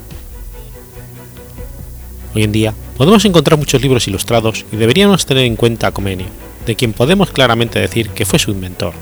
[2.34, 6.28] Hoy en día podemos encontrar muchos libros ilustrados y deberíamos tener en cuenta a Comenio,
[6.66, 8.94] de quien podemos claramente decir que fue su inventor.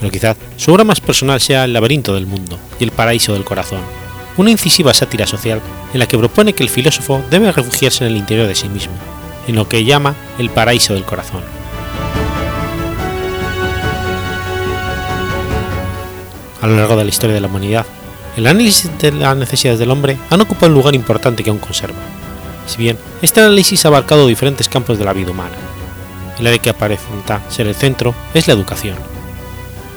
[0.00, 3.44] Pero quizás su obra más personal sea El laberinto del mundo y El paraíso del
[3.44, 3.80] corazón,
[4.36, 5.60] una incisiva sátira social
[5.92, 8.94] en la que propone que el filósofo debe refugiarse en el interior de sí mismo,
[9.46, 11.42] en lo que llama el paraíso del corazón.
[16.62, 17.86] A lo largo de la historia de la humanidad,
[18.36, 21.98] el análisis de las necesidades del hombre han ocupado un lugar importante que aún conserva,
[22.66, 25.56] si bien este análisis ha abarcado diferentes campos de la vida humana.
[26.38, 29.09] El área que aparenta ser el centro es la educación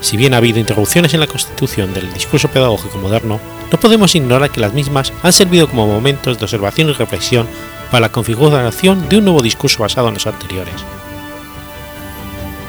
[0.03, 3.39] si bien ha habido interrupciones en la constitución del discurso pedagógico moderno,
[3.71, 7.47] no podemos ignorar que las mismas han servido como momentos de observación y reflexión
[7.89, 10.75] para la configuración de un nuevo discurso basado en los anteriores.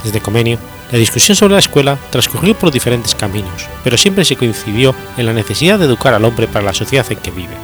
[0.04, 0.58] Desde Comenio,
[0.92, 5.32] la discusión sobre la escuela transcurrió por diferentes caminos, pero siempre se coincidió en la
[5.32, 7.54] necesidad de educar al hombre para la sociedad en que vive.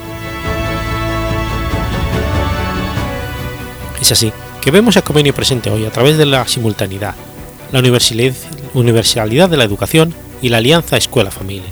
[4.01, 7.15] Es así que vemos a Comenio presente hoy a través de la simultaneidad,
[7.73, 7.79] la
[8.75, 11.71] universalidad de la educación y la alianza escuela-familia.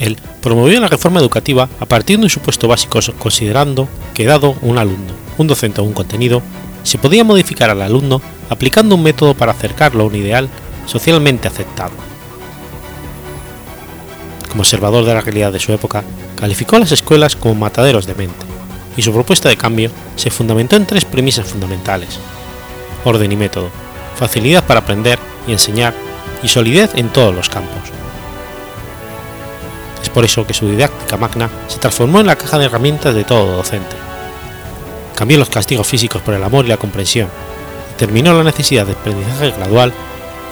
[0.00, 4.78] Él promovió la reforma educativa a partir de un supuesto básico considerando que dado un
[4.78, 6.42] alumno, un docente o un contenido,
[6.82, 8.20] se podía modificar al alumno
[8.50, 10.48] aplicando un método para acercarlo a un ideal
[10.86, 11.92] socialmente aceptado.
[14.48, 16.04] Como observador de la realidad de su época,
[16.36, 18.44] calificó a las escuelas como mataderos de mente,
[18.96, 22.18] y su propuesta de cambio se fundamentó en tres premisas fundamentales,
[23.04, 23.70] orden y método,
[24.16, 25.94] facilidad para aprender y enseñar
[26.42, 27.90] y solidez en todos los campos.
[30.02, 33.24] Es por eso que su didáctica magna se transformó en la caja de herramientas de
[33.24, 33.96] todo docente.
[35.14, 37.28] Cambió los castigos físicos por el amor y la comprensión,
[37.90, 39.92] determinó la necesidad de aprendizaje gradual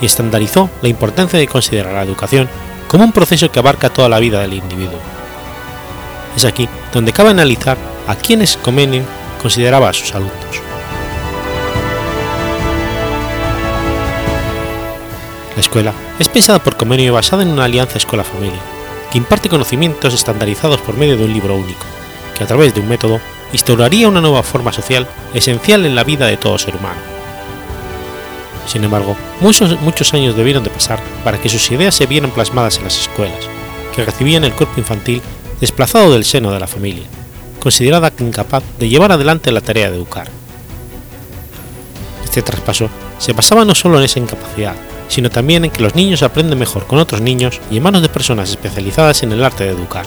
[0.01, 2.49] y estandarizó la importancia de considerar la educación
[2.87, 4.99] como un proceso que abarca toda la vida del individuo.
[6.37, 7.77] Es aquí donde cabe analizar
[8.07, 9.03] a quienes Comenio
[9.41, 10.70] consideraba a sus alumnos.
[15.61, 18.59] La escuela es pensada por Comenio y basada en una alianza escuela-familia,
[19.13, 21.85] que imparte conocimientos estandarizados por medio de un libro único,
[22.35, 23.21] que a través de un método
[23.53, 26.99] instauraría una nueva forma social esencial en la vida de todo ser humano.
[28.67, 32.79] Sin embargo, muchos, muchos años debieron de pasar para que sus ideas se vieran plasmadas
[32.79, 33.45] en las escuelas,
[33.95, 35.21] que recibían el cuerpo infantil
[35.61, 37.05] desplazado del seno de la familia,
[37.59, 40.27] considerada incapaz de llevar adelante la tarea de educar.
[42.25, 42.89] Este traspaso
[43.19, 44.75] se basaba no solo en esa incapacidad,
[45.11, 48.09] sino también en que los niños aprenden mejor con otros niños y en manos de
[48.09, 50.07] personas especializadas en el arte de educar.